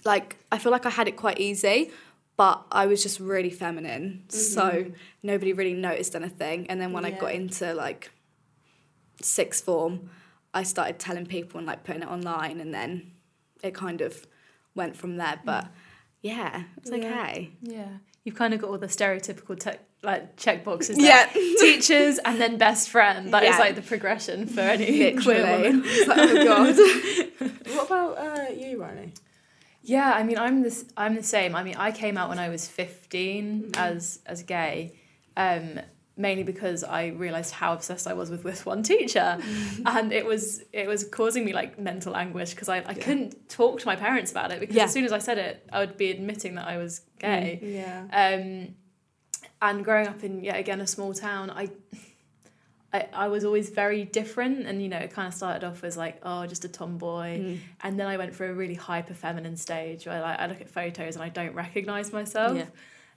like 0.05 0.37
I 0.51 0.59
feel 0.59 0.73
like 0.73 0.87
I 0.87 0.91
had 0.91 1.09
it 1.09 1.17
quite 1.17 1.41
easy, 1.41 1.91
but 2.37 2.65
I 2.71 2.87
was 2.87 3.03
just 3.03 3.21
really 3.21 3.51
feminine. 3.51 4.25
So 4.29 4.71
mm-hmm. 4.71 4.93
nobody 5.23 5.53
really 5.53 5.75
noticed 5.75 6.15
anything. 6.15 6.69
And 6.69 6.81
then 6.81 6.93
when 6.93 7.05
I 7.05 7.11
got 7.11 7.33
into 7.33 7.73
like 7.75 8.11
sixth 9.23 9.65
form, 9.65 10.11
I 10.53 10.63
started 10.63 10.99
telling 10.99 11.27
people 11.27 11.59
and 11.59 11.67
like 11.67 11.85
putting 11.85 12.03
it 12.03 12.09
online 12.09 12.61
and 12.61 12.73
then 12.73 13.13
it 13.63 13.75
kind 13.75 14.01
of 14.01 14.27
went 14.75 14.97
from 14.97 15.17
there. 15.17 15.41
But 15.45 15.65
mm. 15.65 15.71
yeah, 16.23 16.65
it's 16.77 16.91
Yeah. 16.91 16.97
okay. 16.97 17.51
Yeah. 17.63 17.89
You've 18.27 18.35
kind 18.35 18.53
of 18.53 18.61
got 18.61 18.71
all 18.71 18.79
the 18.79 18.89
stereotypical 18.89 19.57
te- 19.59 19.79
like 20.03 20.37
check 20.37 20.65
boxes. 20.65 20.99
Yeah. 20.99 21.27
Teachers 21.33 22.19
and 22.25 22.41
then 22.41 22.59
best 22.59 22.91
friend. 22.91 23.33
That 23.33 23.45
is 23.45 23.51
Yeah. 23.51 23.59
like 23.59 23.77
the 23.77 23.83
progression 23.83 24.49
for 24.49 24.61
any 24.63 25.13
queer 25.23 25.47
woman. 25.47 25.83
It's 25.87 26.09
like, 26.09 26.19
oh 26.19 26.45
god. 26.45 27.73
What 27.77 27.87
about 27.87 28.19
uh, 28.19 28.53
you, 28.53 28.79
Rylee? 28.79 29.17
Yeah, 29.85 30.13
I 30.13 30.25
mean, 30.25 30.39
I'm 30.39 30.63
this. 30.63 30.85
I'm 30.97 31.15
the 31.15 31.23
same. 31.23 31.55
I 31.55 31.63
mean, 31.63 31.77
I 31.77 31.93
came 31.93 32.19
out 32.19 32.29
when 32.29 32.41
I 32.41 32.49
was 32.49 32.67
15 32.67 33.71
as 33.77 34.19
as 34.27 34.43
gay, 34.43 34.95
um, 35.37 35.79
mainly 36.19 36.45
because 36.45 36.83
I 36.83 37.09
realised 37.09 37.53
how 37.53 37.75
obsessed 37.75 38.07
I 38.07 38.15
was 38.15 38.31
with 38.31 38.43
this 38.43 38.65
one 38.65 38.83
teacher, 38.83 39.39
and 39.85 40.13
it 40.13 40.25
was 40.25 40.63
it 40.73 40.87
was 40.89 41.05
causing 41.05 41.45
me 41.45 41.53
like 41.53 41.79
mental 41.79 42.17
anguish 42.17 42.51
because 42.51 42.69
I, 42.69 42.79
I 42.79 42.95
couldn't 42.95 43.49
talk 43.49 43.81
to 43.81 43.87
my 43.87 43.97
parents 43.97 44.31
about 44.31 44.51
it 44.53 44.61
because 44.61 44.77
Yeah. 44.77 44.85
as 44.85 44.93
soon 44.93 45.05
as 45.05 45.13
I 45.13 45.19
said 45.19 45.39
it, 45.39 45.67
I 45.73 45.81
would 45.81 45.97
be 45.97 46.11
admitting 46.11 46.55
that 46.57 46.67
I 46.67 46.79
was 46.79 47.03
gay. 47.19 47.59
Yeah. 47.63 48.07
Um, 48.13 48.75
and 49.63 49.85
growing 49.85 50.07
up 50.07 50.23
in 50.25 50.43
yet 50.45 50.59
again 50.59 50.81
a 50.81 50.87
small 50.87 51.13
town, 51.15 51.51
I, 51.51 51.69
I 52.93 53.09
I 53.13 53.29
was 53.29 53.45
always 53.45 53.69
very 53.71 54.05
different, 54.05 54.67
and 54.67 54.81
you 54.83 54.89
know, 54.89 54.99
it 54.99 55.11
kind 55.11 55.29
of 55.29 55.35
started 55.35 55.65
off 55.67 55.85
as 55.85 55.97
like 55.97 56.19
oh, 56.23 56.47
just 56.47 56.65
a 56.65 56.69
tomboy, 56.69 57.39
Mm. 57.39 57.59
and 57.83 57.99
then 58.01 58.07
I 58.07 58.17
went 58.17 58.35
through 58.35 58.51
a 58.51 58.55
really 58.55 58.75
hyper 58.75 59.15
feminine 59.15 59.57
stage 59.57 60.07
where 60.07 60.21
like, 60.21 60.39
I 60.39 60.47
look 60.47 60.61
at 60.61 60.71
photos 60.71 61.15
and 61.17 61.23
I 61.25 61.29
don't 61.29 61.55
recognize 61.55 62.13
myself. 62.13 62.57
Yeah. 62.57 62.65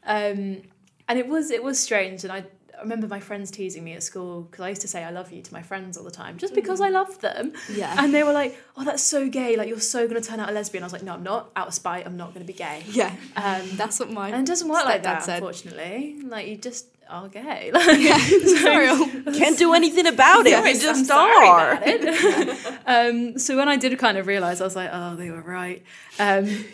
Um, 0.05 0.61
and 1.07 1.17
it 1.19 1.27
was 1.27 1.49
it 1.51 1.63
was 1.63 1.79
strange, 1.79 2.23
and 2.23 2.33
I. 2.33 2.43
I 2.79 2.81
remember 2.83 3.07
my 3.07 3.19
friends 3.19 3.51
teasing 3.51 3.83
me 3.83 3.93
at 3.93 4.03
school 4.03 4.43
because 4.43 4.63
I 4.63 4.69
used 4.69 4.81
to 4.81 4.87
say 4.87 5.03
I 5.03 5.09
love 5.11 5.33
you 5.33 5.41
to 5.41 5.53
my 5.53 5.61
friends 5.61 5.97
all 5.97 6.05
the 6.05 6.11
time 6.11 6.37
just 6.37 6.55
because 6.55 6.79
I 6.79 6.87
loved 6.89 7.21
them. 7.21 7.51
Yeah. 7.69 7.93
And 7.97 8.13
they 8.13 8.23
were 8.23 8.31
like, 8.31 8.57
oh, 8.77 8.85
that's 8.85 9.03
so 9.03 9.27
gay. 9.27 9.57
Like, 9.57 9.67
you're 9.67 9.81
so 9.81 10.07
going 10.07 10.21
to 10.21 10.27
turn 10.27 10.39
out 10.39 10.49
a 10.49 10.53
lesbian. 10.53 10.83
I 10.83 10.85
was 10.85 10.93
like, 10.93 11.03
no, 11.03 11.13
I'm 11.13 11.23
not. 11.23 11.51
Out 11.57 11.67
of 11.67 11.73
spite, 11.73 12.05
I'm 12.05 12.15
not 12.15 12.33
going 12.33 12.45
to 12.45 12.51
be 12.51 12.57
gay. 12.57 12.83
Yeah. 12.89 13.13
Um, 13.35 13.63
That's 13.73 13.99
what 13.99 14.11
mine 14.11 14.33
and 14.33 14.47
it 14.47 14.49
doesn't 14.49 14.69
work 14.69 14.85
like 14.85 15.03
that, 15.03 15.23
said. 15.23 15.35
unfortunately. 15.35 16.21
Like 16.23 16.47
you 16.47 16.55
just 16.55 16.85
are 17.09 17.27
gay. 17.27 17.71
Like, 17.73 17.85
Sorry. 18.61 18.87
Can't 19.33 19.57
do 19.57 19.73
anything 19.73 20.07
about 20.07 20.45
it. 20.47 20.51
You 20.51 20.79
just 20.79 21.11
are. 21.11 21.79
it. 21.81 22.79
um, 22.85 23.37
so 23.37 23.57
when 23.57 23.67
I 23.67 23.75
did 23.77 23.97
kind 23.99 24.17
of 24.17 24.27
realise, 24.27 24.61
I 24.61 24.63
was 24.63 24.75
like, 24.75 24.89
oh, 24.91 25.15
they 25.15 25.31
were 25.31 25.41
right. 25.41 25.83
Um, 26.17 26.65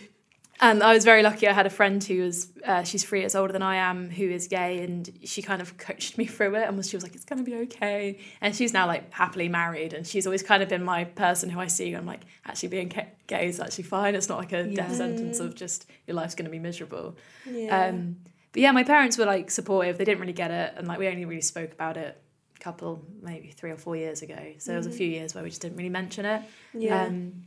and 0.61 0.81
I 0.81 0.93
was 0.93 1.03
very 1.03 1.21
lucky. 1.21 1.47
I 1.47 1.53
had 1.53 1.65
a 1.65 1.69
friend 1.69 2.01
who 2.01 2.21
was, 2.21 2.47
uh, 2.65 2.83
she's 2.83 3.03
three 3.03 3.19
years 3.19 3.35
older 3.35 3.51
than 3.51 3.61
I 3.61 3.75
am, 3.75 4.09
who 4.09 4.29
is 4.29 4.47
gay, 4.47 4.83
and 4.83 5.09
she 5.23 5.41
kind 5.41 5.61
of 5.61 5.77
coached 5.77 6.17
me 6.17 6.25
through 6.25 6.55
it. 6.55 6.63
And 6.63 6.77
was, 6.77 6.89
she 6.89 6.95
was 6.95 7.03
like, 7.03 7.13
it's 7.13 7.25
going 7.25 7.43
to 7.43 7.49
be 7.49 7.57
okay. 7.63 8.19
And 8.39 8.55
she's 8.55 8.71
now 8.71 8.87
like 8.87 9.11
happily 9.11 9.49
married, 9.49 9.93
and 9.93 10.07
she's 10.07 10.25
always 10.25 10.43
kind 10.43 10.63
of 10.63 10.69
been 10.69 10.83
my 10.83 11.03
person 11.03 11.49
who 11.49 11.59
I 11.59 11.67
see. 11.67 11.89
And 11.89 11.97
I'm 11.97 12.05
like, 12.05 12.21
actually 12.45 12.69
being 12.69 12.93
gay 13.27 13.47
is 13.47 13.59
actually 13.59 13.83
fine. 13.83 14.15
It's 14.15 14.29
not 14.29 14.37
like 14.37 14.53
a 14.53 14.63
death 14.73 14.95
sentence 14.95 15.39
of 15.39 15.55
just 15.55 15.87
your 16.07 16.15
life's 16.15 16.35
going 16.35 16.45
to 16.45 16.51
be 16.51 16.59
miserable. 16.59 17.17
Yeah. 17.45 17.87
Um, 17.87 18.17
but 18.53 18.61
yeah, 18.61 18.71
my 18.71 18.83
parents 18.83 19.17
were 19.17 19.25
like 19.25 19.51
supportive. 19.51 19.97
They 19.97 20.05
didn't 20.05 20.21
really 20.21 20.33
get 20.33 20.51
it, 20.51 20.73
and 20.77 20.87
like 20.87 20.99
we 20.99 21.07
only 21.09 21.25
really 21.25 21.41
spoke 21.41 21.73
about 21.73 21.97
it 21.97 22.21
a 22.55 22.59
couple, 22.59 23.05
maybe 23.21 23.49
three 23.49 23.71
or 23.71 23.77
four 23.77 23.97
years 23.97 24.21
ago. 24.21 24.53
So 24.59 24.71
there 24.71 24.77
was 24.77 24.87
a 24.87 24.91
few 24.91 25.07
years 25.07 25.35
where 25.35 25.43
we 25.43 25.49
just 25.49 25.61
didn't 25.61 25.75
really 25.75 25.89
mention 25.89 26.25
it. 26.25 26.43
yeah. 26.73 27.03
Um, 27.03 27.43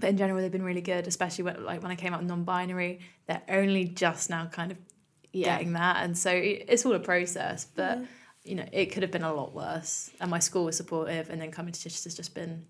but 0.00 0.08
in 0.10 0.16
general, 0.16 0.40
they've 0.40 0.50
been 0.50 0.62
really 0.64 0.80
good, 0.80 1.06
especially 1.06 1.44
when 1.44 1.64
like 1.64 1.82
when 1.82 1.92
I 1.92 1.96
came 1.96 2.14
out 2.14 2.24
non-binary. 2.24 3.00
They're 3.26 3.42
only 3.48 3.84
just 3.84 4.30
now 4.30 4.46
kind 4.46 4.72
of 4.72 4.78
Yeah. 5.32 5.56
getting 5.56 5.74
that, 5.74 6.04
and 6.04 6.16
so 6.16 6.30
it, 6.30 6.64
it's 6.68 6.84
all 6.86 6.94
a 6.94 6.98
process. 7.00 7.64
But 7.64 8.00
you 8.42 8.54
know, 8.56 8.66
it 8.72 8.86
could 8.86 9.02
have 9.02 9.12
been 9.12 9.22
a 9.22 9.32
lot 9.32 9.54
worse. 9.54 10.10
And 10.20 10.30
my 10.30 10.38
school 10.38 10.64
was 10.64 10.76
supportive, 10.76 11.30
and 11.30 11.40
then 11.40 11.50
coming 11.50 11.72
to 11.72 11.80
Chichester's 11.80 12.14
just 12.16 12.34
been, 12.34 12.66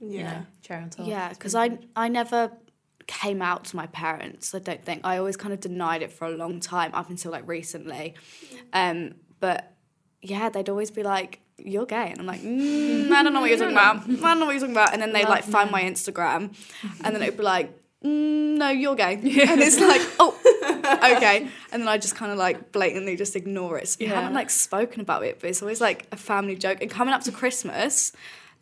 you 0.00 0.18
yeah. 0.20 0.30
know, 0.30 0.46
cherry 0.62 0.82
on 0.82 0.90
top. 0.90 1.06
Yeah, 1.06 1.28
because 1.28 1.54
I. 1.54 1.78
I 1.94 2.08
never 2.08 2.50
came 3.06 3.40
out 3.40 3.64
to 3.66 3.76
my 3.76 3.86
parents. 3.86 4.52
I 4.52 4.58
don't 4.58 4.84
think 4.84 5.02
I 5.04 5.18
always 5.18 5.36
kind 5.36 5.54
of 5.54 5.60
denied 5.60 6.02
it 6.02 6.10
for 6.10 6.26
a 6.26 6.30
long 6.30 6.58
time 6.58 6.92
up 6.92 7.08
until 7.08 7.30
like 7.30 7.46
recently. 7.46 8.14
Um, 8.72 9.14
but 9.38 9.72
yeah, 10.22 10.48
they'd 10.48 10.68
always 10.68 10.90
be 10.90 11.04
like, 11.04 11.38
"You're 11.58 11.86
gay," 11.86 12.10
and 12.10 12.20
I'm 12.20 12.26
like, 12.26 12.40
mm, 12.42 13.10
"I 13.10 13.22
don't 13.22 13.32
know 13.32 13.40
what 13.40 13.50
you're 13.50 13.58
talking 13.64 13.72
about. 13.74 14.02
I 14.04 14.06
don't 14.06 14.40
know 14.40 14.46
what 14.46 14.52
you're 14.52 14.60
talking 14.60 14.74
about." 14.74 14.92
And 14.92 15.02
then 15.02 15.12
they 15.12 15.24
like 15.24 15.44
find 15.44 15.70
my 15.70 15.82
Instagram, 15.82 16.54
and 17.02 17.14
then 17.14 17.22
it'd 17.22 17.36
be 17.36 17.42
like, 17.42 17.72
mm, 18.04 18.56
"No, 18.56 18.70
you're 18.70 18.94
gay," 18.96 19.14
and 19.14 19.60
it's 19.60 19.78
like, 19.80 20.02
"Oh." 20.20 20.38
okay. 21.16 21.48
And 21.72 21.82
then 21.82 21.88
i 21.88 21.98
just 21.98 22.14
kind 22.16 22.32
of 22.32 22.38
like 22.38 22.72
blatantly 22.72 23.16
just 23.16 23.36
ignore 23.36 23.78
it. 23.78 23.88
So 23.88 23.96
we 24.00 24.06
Yeah. 24.06 24.14
haven't 24.14 24.34
like 24.34 24.50
spoken 24.50 25.00
about 25.00 25.24
it 25.24 25.40
but 25.40 25.50
it's 25.50 25.62
always 25.62 25.80
like 25.80 26.06
a 26.12 26.16
family 26.16 26.56
joke. 26.56 26.78
And 26.80 26.90
coming 26.90 27.12
up 27.14 27.22
to 27.22 27.32
christmas 27.32 28.12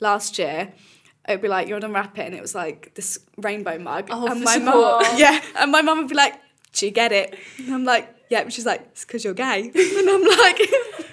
last 0.00 0.38
year 0.38 0.72
it'd 1.28 1.40
be 1.40 1.48
like, 1.48 1.68
you're 1.68 1.78
it, 1.78 2.18
and 2.18 2.34
it 2.34 2.42
was 2.42 2.54
like 2.54 2.94
this 2.94 3.18
rainbow 3.38 3.78
mug. 3.78 4.08
Oh, 4.10 4.26
and 4.26 4.42
my 4.42 4.58
mum, 4.58 5.02
yeah, 5.16 5.40
and 5.56 5.72
my 5.72 5.80
mum 5.82 5.98
would 5.98 6.08
be 6.08 6.14
like, 6.14 6.34
do 6.74 6.86
you 6.86 6.92
get 6.92 7.12
it? 7.12 7.38
And 7.58 7.72
I'm 7.74 7.84
like, 7.84 8.08
yeah. 8.30 8.40
And 8.40 8.52
she's 8.52 8.66
like, 8.66 8.80
it's 8.92 9.04
because 9.04 9.24
you're 9.24 9.34
gay. 9.34 9.70
And 9.74 10.08
I'm 10.10 10.22
like, 10.24 10.58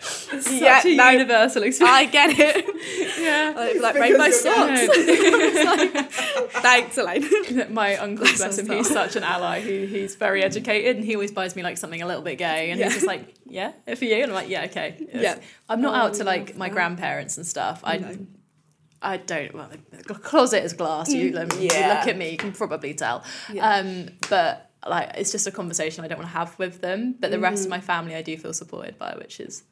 Such 0.01 0.51
yeah, 0.53 0.81
a 0.85 0.95
no, 0.95 1.09
universal 1.09 1.63
experience. 1.63 1.97
I 1.97 2.05
get 2.05 2.29
it. 2.39 2.65
yeah. 3.21 3.53
Like, 3.55 3.81
like 3.81 3.93
Because 3.93 4.09
rainbow 4.09 4.23
you're 4.23 4.31
socks. 4.33 4.81
It's 5.53 5.65
like, 5.65 6.11
Thanks, 6.63 6.97
Elaine. 6.97 7.73
My 7.73 7.95
uncle, 7.97 8.25
Bless 8.25 8.37
bless 8.37 8.57
him, 8.57 8.69
he's 8.69 8.89
such 8.89 9.15
an 9.15 9.23
ally. 9.23 9.59
He, 9.61 9.85
he's 9.85 10.15
very 10.15 10.41
educated 10.43 10.95
and 10.97 11.05
he 11.05 11.15
always 11.15 11.31
buys 11.31 11.55
me 11.55 11.63
like 11.63 11.77
something 11.77 12.01
a 12.01 12.07
little 12.07 12.23
bit 12.23 12.37
gay. 12.37 12.71
And 12.71 12.79
Yeah. 12.79 12.85
he's 12.85 12.95
just 12.95 13.07
like, 13.07 13.35
yeah, 13.45 13.73
for 13.95 14.05
you. 14.05 14.15
And 14.15 14.31
I'm 14.31 14.33
like, 14.33 14.49
yeah, 14.49 14.63
okay. 14.65 15.07
Yeah. 15.13 15.37
I'm 15.69 15.81
not 15.81 15.93
Oh, 15.93 16.07
out 16.07 16.13
to 16.15 16.23
like 16.23 16.55
my 16.57 16.69
that. 16.69 16.73
grandparents 16.73 17.37
and 17.37 17.45
stuff. 17.45 17.81
I, 17.83 17.97
No. 17.97 18.17
I 19.03 19.17
don't. 19.17 19.53
Well, 19.53 19.69
the 20.07 20.13
closet 20.15 20.63
is 20.63 20.73
glass. 20.73 21.11
You, 21.13 21.37
um, 21.37 21.49
you 21.59 21.69
Yeah. 21.71 21.99
look 21.99 22.07
at 22.07 22.17
me, 22.17 22.31
you 22.31 22.37
can 22.37 22.51
probably 22.53 22.93
tell. 22.93 23.23
Yeah. 23.51 23.67
Um, 23.77 24.09
but 24.29 24.70
like, 24.87 25.11
it's 25.15 25.31
just 25.31 25.47
a 25.47 25.51
conversation 25.51 26.03
I 26.03 26.07
don't 26.07 26.17
want 26.17 26.29
to 26.31 26.37
have 26.37 26.57
with 26.59 26.81
them. 26.81 27.15
But 27.19 27.31
the 27.31 27.39
rest 27.39 27.61
of 27.63 27.67
Mm. 27.67 27.71
my 27.71 27.81
family, 27.81 28.15
I 28.15 28.21
do 28.21 28.35
feel 28.37 28.53
supported 28.53 28.97
by, 28.97 29.13
which 29.17 29.39
is 29.39 29.63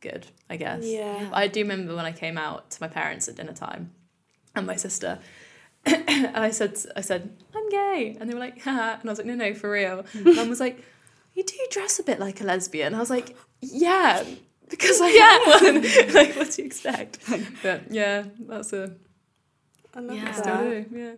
good, 0.00 0.26
I 0.50 0.56
guess. 0.56 0.84
Yeah. 0.84 1.30
I 1.32 1.48
do 1.48 1.60
remember 1.60 1.94
when 1.96 2.04
I 2.04 2.12
came 2.12 2.36
out 2.38 2.70
to 2.72 2.78
my 2.80 2.88
parents 2.88 3.28
at 3.28 3.36
dinner 3.36 3.52
time 3.54 3.92
and 4.54 4.66
my 4.66 4.76
sister. 4.76 5.18
and 5.86 6.36
I 6.36 6.50
said, 6.50 6.76
I 6.96 7.00
said, 7.00 7.36
I'm 7.54 7.68
gay. 7.68 8.16
And 8.18 8.28
they 8.28 8.34
were 8.34 8.40
like, 8.40 8.60
Haha. 8.62 8.98
and 9.00 9.08
I 9.08 9.12
was 9.12 9.18
like, 9.18 9.26
no, 9.26 9.34
no, 9.34 9.54
for 9.54 9.70
real. 9.70 10.04
Mum 10.14 10.48
was 10.48 10.60
like, 10.60 10.82
you 11.34 11.42
do 11.44 11.56
dress 11.70 11.98
a 11.98 12.02
bit 12.02 12.18
like 12.20 12.40
a 12.40 12.44
lesbian. 12.44 12.94
I 12.94 12.98
was 13.00 13.10
like, 13.10 13.36
yeah, 13.60 14.24
because 14.68 15.00
I 15.02 15.08
am 15.08 15.74
one. 15.74 15.82
like, 16.14 16.36
what 16.36 16.50
do 16.52 16.62
you 16.62 16.66
expect? 16.66 17.18
But 17.62 17.90
yeah, 17.90 18.24
that's 18.40 18.72
a 18.72 18.94
I 19.94 20.00
love 20.00 20.16
Yeah. 20.16 20.24
that. 20.24 20.36
still 20.36 20.58
do. 20.70 20.84
Yeah. 20.92 21.12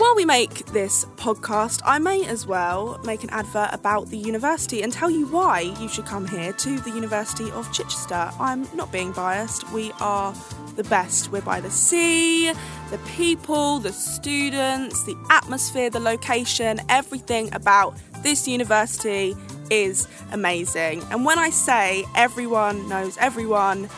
While 0.00 0.14
we 0.16 0.24
make 0.24 0.64
this 0.72 1.04
podcast, 1.16 1.82
I 1.84 1.98
may 1.98 2.24
as 2.24 2.46
well 2.46 2.98
make 3.04 3.22
an 3.22 3.28
advert 3.28 3.68
about 3.74 4.08
the 4.08 4.16
university 4.16 4.80
and 4.80 4.90
tell 4.90 5.10
you 5.10 5.26
why 5.26 5.76
you 5.78 5.90
should 5.90 6.06
come 6.06 6.26
here 6.26 6.54
to 6.54 6.80
the 6.80 6.88
University 6.88 7.50
of 7.50 7.70
Chichester. 7.70 8.30
I'm 8.40 8.66
not 8.74 8.90
being 8.90 9.12
biased, 9.12 9.70
we 9.72 9.92
are 10.00 10.34
the 10.76 10.84
best. 10.84 11.30
We're 11.30 11.42
by 11.42 11.60
the 11.60 11.70
sea, 11.70 12.50
the 12.90 12.96
people, 13.14 13.78
the 13.78 13.92
students, 13.92 15.04
the 15.04 15.18
atmosphere, 15.28 15.90
the 15.90 16.00
location, 16.00 16.80
everything 16.88 17.52
about 17.54 17.94
this 18.22 18.48
university 18.48 19.36
is 19.70 20.08
amazing. 20.32 21.02
And 21.10 21.26
when 21.26 21.38
I 21.38 21.50
say 21.50 22.06
everyone 22.16 22.88
knows 22.88 23.18
everyone, 23.18 23.90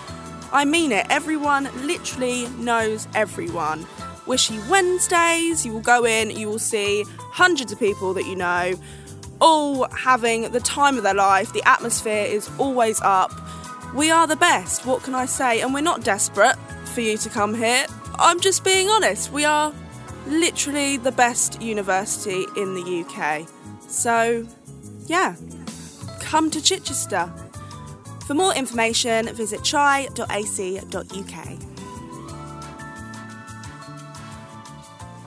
I 0.50 0.64
mean 0.64 0.90
it. 0.90 1.06
Everyone 1.10 1.68
literally 1.86 2.48
knows 2.58 3.06
everyone. 3.14 3.86
Wishy 4.26 4.58
Wednesdays, 4.70 5.66
you 5.66 5.72
will 5.72 5.80
go 5.80 6.04
in, 6.04 6.30
you 6.30 6.48
will 6.48 6.58
see 6.58 7.04
hundreds 7.18 7.72
of 7.72 7.78
people 7.78 8.14
that 8.14 8.26
you 8.26 8.36
know, 8.36 8.74
all 9.40 9.88
having 9.90 10.50
the 10.52 10.60
time 10.60 10.96
of 10.96 11.02
their 11.02 11.14
life. 11.14 11.52
The 11.52 11.66
atmosphere 11.68 12.26
is 12.26 12.48
always 12.58 13.00
up. 13.02 13.32
We 13.94 14.10
are 14.10 14.26
the 14.26 14.36
best, 14.36 14.86
what 14.86 15.02
can 15.02 15.14
I 15.14 15.26
say? 15.26 15.60
And 15.60 15.74
we're 15.74 15.80
not 15.80 16.04
desperate 16.04 16.56
for 16.86 17.00
you 17.00 17.18
to 17.18 17.28
come 17.28 17.54
here. 17.54 17.86
I'm 18.14 18.40
just 18.40 18.64
being 18.64 18.88
honest. 18.88 19.32
We 19.32 19.44
are 19.44 19.74
literally 20.26 20.96
the 20.96 21.12
best 21.12 21.60
university 21.60 22.46
in 22.56 22.74
the 22.74 23.04
UK. 23.04 23.48
So, 23.88 24.46
yeah, 25.06 25.34
come 26.20 26.50
to 26.50 26.62
Chichester. 26.62 27.30
For 28.26 28.34
more 28.34 28.54
information, 28.54 29.26
visit 29.34 29.68
chi.ac.uk. 29.68 31.71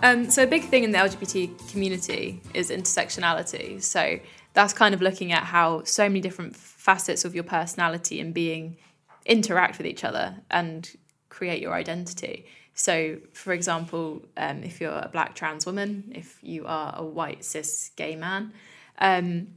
Um, 0.05 0.29
so 0.29 0.43
a 0.43 0.47
big 0.47 0.65
thing 0.65 0.83
in 0.83 0.91
the 0.91 0.99
LGBT 0.99 1.71
community 1.71 2.39
is 2.53 2.69
intersectionality. 2.69 3.81
So 3.81 4.19
that's 4.53 4.71
kind 4.71 4.93
of 4.93 5.01
looking 5.01 5.31
at 5.31 5.41
how 5.41 5.83
so 5.83 6.07
many 6.07 6.21
different 6.21 6.55
facets 6.55 7.25
of 7.25 7.33
your 7.33 7.43
personality 7.43 8.19
and 8.19 8.31
being 8.31 8.77
interact 9.25 9.79
with 9.79 9.87
each 9.87 10.03
other 10.03 10.35
and 10.51 10.95
create 11.29 11.59
your 11.59 11.73
identity. 11.73 12.45
So, 12.75 13.17
for 13.33 13.51
example, 13.51 14.21
um, 14.37 14.61
if 14.61 14.79
you're 14.79 14.91
a 14.91 15.09
black 15.11 15.33
trans 15.33 15.65
woman, 15.65 16.11
if 16.13 16.37
you 16.43 16.67
are 16.67 16.93
a 16.95 17.03
white 17.03 17.43
cis 17.43 17.89
gay 17.95 18.15
man, 18.15 18.53
um, 18.99 19.47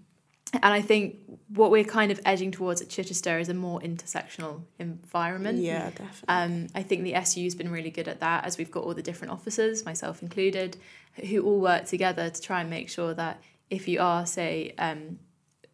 and 0.54 0.72
I 0.72 0.80
think 0.80 1.16
what 1.48 1.70
we're 1.70 1.84
kind 1.84 2.10
of 2.10 2.20
edging 2.24 2.50
towards 2.50 2.80
at 2.80 2.88
Chichester 2.88 3.38
is 3.38 3.48
a 3.48 3.54
more 3.54 3.80
intersectional 3.80 4.62
environment. 4.78 5.58
Yeah, 5.58 5.90
definitely. 5.90 6.24
Um, 6.28 6.66
I 6.74 6.82
think 6.82 7.04
the 7.04 7.14
SU's 7.22 7.54
been 7.54 7.70
really 7.70 7.90
good 7.90 8.08
at 8.08 8.20
that, 8.20 8.44
as 8.44 8.58
we've 8.58 8.70
got 8.70 8.84
all 8.84 8.94
the 8.94 9.02
different 9.02 9.32
officers, 9.32 9.84
myself 9.84 10.22
included, 10.22 10.76
who 11.28 11.42
all 11.44 11.60
work 11.60 11.86
together 11.86 12.30
to 12.30 12.40
try 12.40 12.60
and 12.60 12.70
make 12.70 12.88
sure 12.88 13.14
that 13.14 13.42
if 13.70 13.88
you 13.88 14.00
are, 14.00 14.24
say, 14.26 14.74
um, 14.78 15.18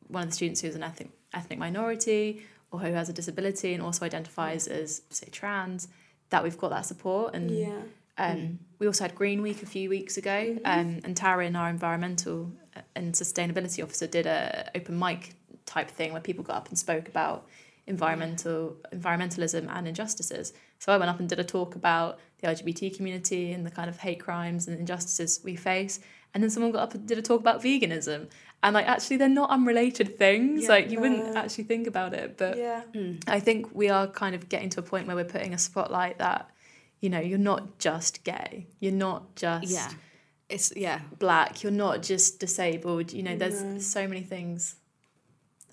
one 0.09 0.25
of 0.25 0.31
the 0.31 0.35
students 0.35 0.61
who's 0.61 0.75
an 0.75 0.83
ethnic 0.83 1.11
ethnic 1.33 1.59
minority 1.59 2.45
or 2.71 2.81
who 2.81 2.93
has 2.93 3.09
a 3.09 3.13
disability 3.13 3.75
and 3.75 3.83
also 3.83 4.05
identifies 4.05 4.67
as, 4.67 5.03
say, 5.11 5.29
trans, 5.31 5.89
that 6.31 6.43
we've 6.43 6.59
got 6.59 6.71
that 6.71 6.87
support. 6.87 7.35
And 7.35 7.51
yeah. 7.51 7.83
Um, 8.18 8.59
we 8.79 8.87
also 8.87 9.05
had 9.05 9.14
Green 9.14 9.42
Week 9.42 9.62
a 9.62 9.66
few 9.66 9.88
weeks 9.88 10.16
ago, 10.16 10.57
um, 10.64 11.00
and 11.05 11.16
Taryn, 11.16 11.59
our 11.59 11.68
environmental 11.68 12.53
and 12.94 13.14
sustainability 13.14 13.83
officer, 13.83 14.07
did 14.07 14.27
a 14.27 14.70
open 14.74 14.98
mic 14.98 15.35
type 15.66 15.90
thing 15.90 16.12
where 16.12 16.20
people 16.20 16.44
got 16.44 16.57
up 16.57 16.68
and 16.68 16.79
spoke 16.79 17.09
about 17.09 17.46
environmental 17.87 18.77
environmentalism 18.92 19.68
and 19.68 19.87
injustices. 19.87 20.53
So 20.79 20.92
I 20.92 20.96
went 20.96 21.11
up 21.11 21.20
and 21.20 21.29
did 21.29 21.38
a 21.38 21.44
talk 21.44 21.74
about 21.74 22.18
the 22.40 22.48
LGBT 22.48 22.96
community 22.96 23.53
and 23.53 23.66
the 23.66 23.70
kind 23.70 23.88
of 23.90 23.98
hate 23.98 24.20
crimes 24.20 24.68
and 24.68 24.79
injustices 24.79 25.40
we 25.44 25.57
face. 25.57 26.00
And 26.33 26.42
then 26.42 26.50
someone 26.50 26.72
got 26.72 26.83
up 26.83 26.94
and 26.94 27.07
did 27.07 27.18
a 27.18 27.22
talk 27.22 27.40
about 27.40 27.62
veganism. 27.62 28.29
And 28.62 28.74
like 28.74 28.87
actually 28.87 29.18
they're 29.18 29.29
not 29.29 29.50
unrelated 29.50 30.18
things. 30.18 30.62
Yeah. 30.62 30.68
like 30.68 30.90
you 30.90 31.00
wouldn't 31.00 31.37
actually 31.37 31.64
think 31.64 31.87
about 31.87 32.14
it. 32.14 32.37
But 32.38 32.57
yeah. 32.57 32.83
I 33.27 33.40
think 33.40 33.74
we 33.74 33.88
are 33.88 34.07
kind 34.07 34.35
of 34.35 34.48
getting 34.48 34.70
to 34.70 34.81
a 34.81 34.83
point 34.83 35.07
where 35.07 35.16
we're 35.16 35.24
putting 35.24 35.53
a 35.53 35.59
spotlight 35.59 36.18
that, 36.18 36.50
you 37.05 37.11
know, 37.11 37.21
you're 37.21 37.47
not 37.53 37.79
just 37.79 38.25
gay. 38.25 38.67
You're 38.81 39.01
not 39.09 39.37
just 39.37 39.71
Yeah. 39.71 39.90
It's 40.49 40.73
yeah. 40.75 41.01
black. 41.19 41.62
You're 41.62 41.79
not 41.87 42.03
just 42.03 42.40
disabled. 42.40 43.12
You 43.12 43.23
know, 43.23 43.37
there's 43.37 43.61
No. 43.62 43.79
so 43.79 44.09
many 44.09 44.23
things 44.23 44.77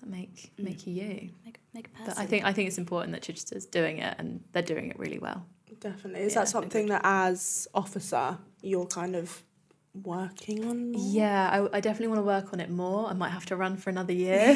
that 0.00 0.10
make 0.10 0.52
mm. 0.58 0.64
make 0.64 0.86
you 0.86 0.92
you. 0.92 1.30
Make, 1.46 1.58
make 1.72 1.86
a 1.86 1.90
person. 1.90 2.04
But 2.08 2.18
I 2.18 2.26
think 2.26 2.44
I 2.44 2.52
think 2.52 2.68
it's 2.68 2.76
important 2.76 3.12
that 3.14 3.22
Chichester's 3.22 3.64
doing 3.64 3.96
it 3.98 4.14
and 4.18 4.44
they're 4.52 4.62
doing 4.74 4.90
it 4.90 4.98
really 4.98 5.18
well. 5.18 5.46
Definitely. 5.80 6.20
Is 6.20 6.34
Yeah, 6.34 6.40
that 6.40 6.48
something 6.48 6.86
that, 6.88 7.00
as 7.02 7.66
officer, 7.74 8.36
you're 8.60 8.86
kind 8.86 9.16
of 9.16 9.42
working 9.94 10.64
on? 10.64 10.92
more? 10.92 11.02
Yeah, 11.12 11.68
I, 11.72 11.76
I 11.76 11.80
definitely 11.80 12.08
want 12.08 12.18
to 12.20 12.24
work 12.24 12.52
on 12.52 12.60
it 12.60 12.70
more. 12.70 13.06
I 13.08 13.12
might 13.12 13.30
have 13.30 13.46
to 13.46 13.56
run 13.56 13.76
for 13.76 13.90
another 13.90 14.12
year. 14.26 14.54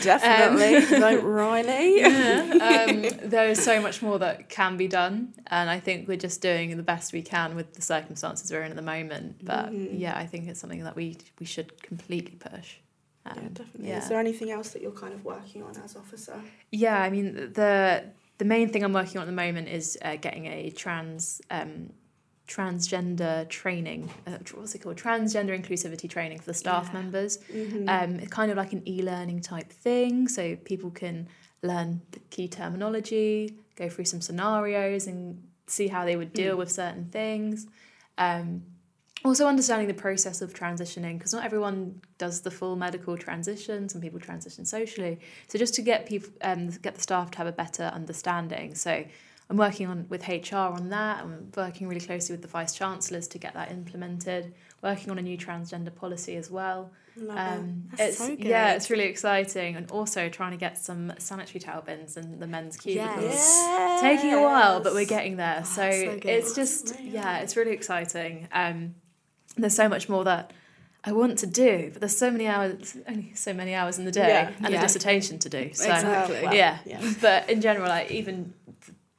Definitely. 0.00 0.98
Don't 0.98 1.24
Rylee. 1.24 1.98
yeah. 1.98 2.86
um, 3.22 3.28
there 3.30 3.48
is 3.48 3.62
so 3.62 3.80
much 3.80 4.02
more 4.02 4.18
that 4.18 4.48
can 4.48 4.76
be 4.76 4.88
done, 4.88 5.34
and 5.46 5.70
I 5.70 5.80
think 5.80 6.08
we're 6.08 6.16
just 6.16 6.40
doing 6.40 6.76
the 6.76 6.82
best 6.82 7.12
we 7.12 7.22
can 7.22 7.54
with 7.54 7.74
the 7.74 7.82
circumstances 7.82 8.50
we're 8.50 8.62
in 8.62 8.70
at 8.70 8.76
the 8.76 8.82
moment. 8.82 9.44
But 9.44 9.70
Mhm. 9.70 9.98
yeah, 9.98 10.16
I 10.16 10.26
think 10.26 10.48
it's 10.48 10.60
something 10.60 10.84
that 10.84 10.96
we 10.96 11.16
we 11.40 11.46
should 11.46 11.82
completely 11.82 12.36
push. 12.36 12.76
Yeah, 13.26 13.32
Um, 13.32 13.48
definitely. 13.54 13.88
yeah. 13.88 13.98
Is 14.02 14.08
there 14.08 14.18
anything 14.20 14.50
else 14.50 14.70
that 14.70 14.82
you're 14.82 14.92
kind 14.92 15.14
of 15.14 15.24
working 15.24 15.62
on 15.62 15.74
as 15.82 15.96
officer? 15.96 16.38
Yeah, 16.70 17.00
I 17.00 17.10
mean 17.10 17.52
the 17.52 18.04
the 18.38 18.44
main 18.44 18.68
thing 18.68 18.82
I'm 18.82 18.92
working 18.92 19.18
on 19.18 19.22
at 19.22 19.26
the 19.26 19.32
moment 19.32 19.68
is 19.68 19.96
uh, 20.02 20.16
getting 20.16 20.46
a 20.46 20.70
trans 20.70 21.40
um, 21.50 21.90
transgender 22.48 23.48
training. 23.48 24.10
Uh, 24.26 24.38
what's 24.54 24.74
it 24.74 24.80
called? 24.80 24.96
Transgender 24.96 25.58
inclusivity 25.58 26.08
training 26.08 26.38
for 26.38 26.46
the 26.46 26.54
staff 26.54 26.86
Yeah. 26.92 27.00
members. 27.00 27.38
Mm-hmm. 27.52 27.88
Um, 27.88 28.16
it's 28.20 28.30
kind 28.32 28.50
of 28.50 28.56
like 28.56 28.72
an 28.72 28.82
e-learning 28.88 29.40
type 29.40 29.70
thing, 29.72 30.28
so 30.28 30.56
people 30.56 30.90
can 30.90 31.28
learn 31.62 32.02
the 32.12 32.20
key 32.30 32.48
terminology, 32.48 33.56
go 33.76 33.88
through 33.88 34.04
some 34.04 34.20
scenarios, 34.20 35.06
and 35.06 35.42
see 35.66 35.88
how 35.88 36.04
they 36.04 36.16
would 36.16 36.32
deal 36.34 36.54
Mm. 36.56 36.58
with 36.58 36.70
certain 36.70 37.06
things. 37.06 37.66
Um, 38.18 38.64
also 39.24 39.46
understanding 39.46 39.88
the 39.88 39.94
process 39.94 40.42
of 40.42 40.52
transitioning 40.52 41.16
because 41.16 41.32
not 41.32 41.44
everyone 41.46 42.02
does 42.18 42.42
the 42.42 42.50
full 42.50 42.76
medical 42.76 43.16
transition 43.16 43.88
some 43.88 44.02
people 44.02 44.20
transition 44.20 44.66
socially 44.66 45.18
so 45.48 45.58
just 45.58 45.72
to 45.72 45.80
get 45.80 46.04
people 46.04 46.28
um, 46.42 46.68
get 46.82 46.94
the 46.94 47.00
staff 47.00 47.30
to 47.30 47.38
have 47.38 47.46
a 47.46 47.52
better 47.52 47.84
understanding 47.84 48.74
so 48.74 49.02
i'm 49.50 49.56
working 49.56 49.86
on 49.86 50.06
with 50.08 50.26
hr 50.28 50.56
on 50.56 50.88
that 50.90 51.22
i'm 51.22 51.50
working 51.56 51.86
really 51.88 52.00
closely 52.00 52.32
with 52.32 52.42
the 52.42 52.48
vice 52.48 52.74
chancellors 52.74 53.28
to 53.28 53.38
get 53.38 53.54
that 53.54 53.70
implemented 53.70 54.54
working 54.82 55.10
on 55.10 55.18
a 55.18 55.22
new 55.22 55.36
transgender 55.38 55.94
policy 55.94 56.36
as 56.36 56.50
well 56.50 56.90
um, 57.30 57.84
That's 57.92 58.02
it's 58.02 58.18
so 58.18 58.36
yeah 58.40 58.72
it's 58.74 58.90
really 58.90 59.04
exciting 59.04 59.76
and 59.76 59.88
also 59.92 60.28
trying 60.28 60.50
to 60.50 60.56
get 60.56 60.76
some 60.78 61.12
sanitary 61.18 61.60
towel 61.60 61.80
bins 61.82 62.16
in 62.16 62.40
the 62.40 62.46
men's 62.48 62.76
cubicles 62.76 63.22
Yes. 63.24 64.00
taking 64.00 64.32
a 64.34 64.42
while, 64.42 64.80
but 64.80 64.94
we're 64.94 65.04
getting 65.06 65.36
there. 65.36 65.58
Oh, 65.60 65.64
so 65.64 65.90
so 65.92 66.18
it's 66.24 66.56
just 66.56 66.98
yeah, 67.00 67.38
it's 67.38 67.56
really 67.56 67.70
exciting. 67.70 68.48
Um, 68.50 68.96
there's 69.56 69.76
so 69.76 69.88
much 69.88 70.08
more 70.08 70.24
that 70.24 70.52
I 71.04 71.12
want 71.12 71.38
to 71.38 71.46
do, 71.46 71.90
but 71.92 72.00
there's 72.00 72.16
so 72.18 72.32
many 72.32 72.48
hours, 72.48 72.96
only 73.06 73.32
so 73.36 73.52
many 73.54 73.74
hours 73.74 73.96
in 74.00 74.06
the 74.06 74.10
day, 74.10 74.26
Yeah. 74.26 74.52
and 74.64 74.72
Yeah. 74.74 74.78
a 74.80 74.82
dissertation 74.82 75.38
to 75.38 75.48
do. 75.48 75.72
So 75.72 75.84
Exactly. 75.84 76.42
well, 76.42 76.52
yeah. 76.54 76.78
yeah. 76.84 77.12
but 77.20 77.48
in 77.48 77.60
general, 77.60 77.86
like 77.88 78.10
even 78.10 78.54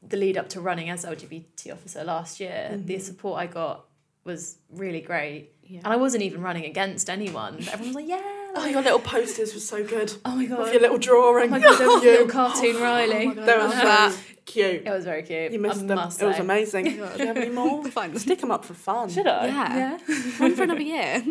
the 0.10 0.18
lead 0.18 0.38
up 0.38 0.50
to 0.50 0.62
running 0.62 0.90
as 0.90 1.04
LGBT 1.06 1.72
officer 1.72 2.04
last 2.04 2.40
year, 2.40 2.80
the 2.84 2.96
Mhm. 2.96 3.02
support 3.02 3.40
I 3.42 3.48
got 3.48 3.86
was 4.24 4.58
really 4.72 5.02
great, 5.02 5.52
Yeah. 5.64 5.80
and 5.84 5.88
I 5.94 5.96
wasn't 5.98 6.24
even 6.24 6.42
running 6.42 6.66
against 6.66 7.10
anyone. 7.10 7.56
Everyone 7.72 7.88
was 7.88 7.96
like, 7.96 8.08
"Yeah." 8.08 8.22
Oh, 8.58 8.66
your 8.66 8.82
little 8.82 9.00
posters 9.00 9.54
were 9.54 9.60
so 9.60 9.84
good. 9.84 10.14
oh 10.26 10.36
my 10.36 10.46
god. 10.46 10.60
With 10.60 10.74
your 10.74 10.82
little 10.82 10.98
drawing. 10.98 11.46
Oh 11.46 11.52
my 11.52 11.60
god, 11.60 11.78
there 11.78 11.88
was 11.90 12.02
a 12.04 12.06
little 12.12 12.28
cartoon 12.28 12.76
Rylee. 12.78 13.24
Oh 13.24 13.26
my 13.30 13.34
God, 13.36 13.46
They 13.46 13.54
I 13.54 13.66
were 13.66 13.72
so 13.72 13.78
that. 13.78 14.18
cute. 14.46 14.82
It 14.86 14.90
was 14.90 15.04
very 15.04 15.24
cute. 15.24 15.52
You 15.52 15.60
missed 15.60 15.82
I 15.84 15.86
them. 15.88 15.96
must 15.96 16.22
It 16.22 16.26
was 16.26 16.40
amazing. 16.40 16.88
Oh 17.02 17.10
Do 17.18 17.22
you 17.22 17.28
have 17.28 17.38
any 17.38 17.50
more? 17.50 17.84
Fine. 17.86 18.18
Stick 18.18 18.40
them 18.40 18.52
up 18.52 18.64
for 18.64 18.74
fun. 18.74 19.10
Should 19.10 19.28
I? 19.28 19.48
Yeah. 19.48 19.98
Yeah. 20.08 20.16
Run 20.40 20.56
for 20.56 20.64
another 20.64 20.82
year. 20.82 21.22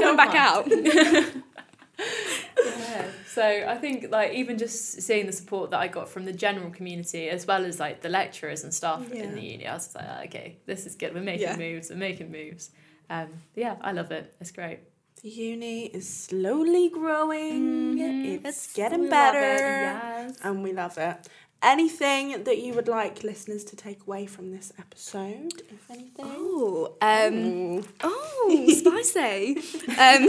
Come 0.00 0.16
back 0.16 0.34
out. 0.34 0.66
yeah. 1.98 3.04
So 3.34 3.42
I 3.42 3.76
think 3.78 4.10
like 4.12 4.32
even 4.34 4.58
just 4.58 5.02
seeing 5.02 5.26
the 5.26 5.32
support 5.32 5.70
that 5.72 5.80
I 5.80 5.88
got 5.88 6.08
from 6.08 6.24
the 6.24 6.32
general 6.32 6.70
community 6.70 7.28
as 7.28 7.46
well 7.48 7.64
as 7.64 7.80
like 7.80 8.00
the 8.00 8.08
lecturers 8.08 8.62
and 8.64 8.72
staff 8.72 9.02
Yeah. 9.12 9.24
in 9.24 9.34
the 9.34 9.40
uni, 9.42 9.66
I 9.66 9.74
was 9.74 9.84
just 9.86 9.96
like, 9.96 10.06
"Oh, 10.08 10.22
okay, 10.26 10.48
this 10.66 10.86
is 10.86 10.94
good. 10.94 11.12
We're 11.14 11.20
making 11.32 11.48
Yeah. 11.48 11.56
moves. 11.56 11.90
We're 11.90 11.96
making 11.96 12.30
moves. 12.30 12.70
Um, 13.10 13.28
yeah, 13.56 13.74
I 13.80 13.90
love 13.92 14.12
it. 14.12 14.32
It's 14.40 14.52
great. 14.52 14.78
The 15.22 15.30
uni 15.30 15.86
is 15.86 16.06
slowly 16.08 16.90
growing. 16.90 17.96
Mhm. 17.96 18.26
It's, 18.26 18.44
It's- 18.44 18.72
getting 18.74 19.08
love 19.08 19.08
it, 19.08 19.10
better. 19.10 19.56
Yes. 20.28 20.38
And 20.44 20.62
we 20.62 20.72
love 20.72 20.96
it. 20.98 21.16
Anything 21.64 22.44
that 22.44 22.58
you 22.58 22.74
would 22.74 22.88
like 22.88 23.24
listeners 23.24 23.64
to 23.64 23.76
take 23.76 24.02
away 24.02 24.26
from 24.26 24.50
this 24.50 24.70
episode, 24.78 25.62
if 25.70 25.90
anything? 25.90 26.12
Oh, 26.18 26.94
um, 27.00 27.34
Ooh. 27.34 27.84
oh, 28.02 28.66
spicy. 28.68 29.56
um, 29.98 30.28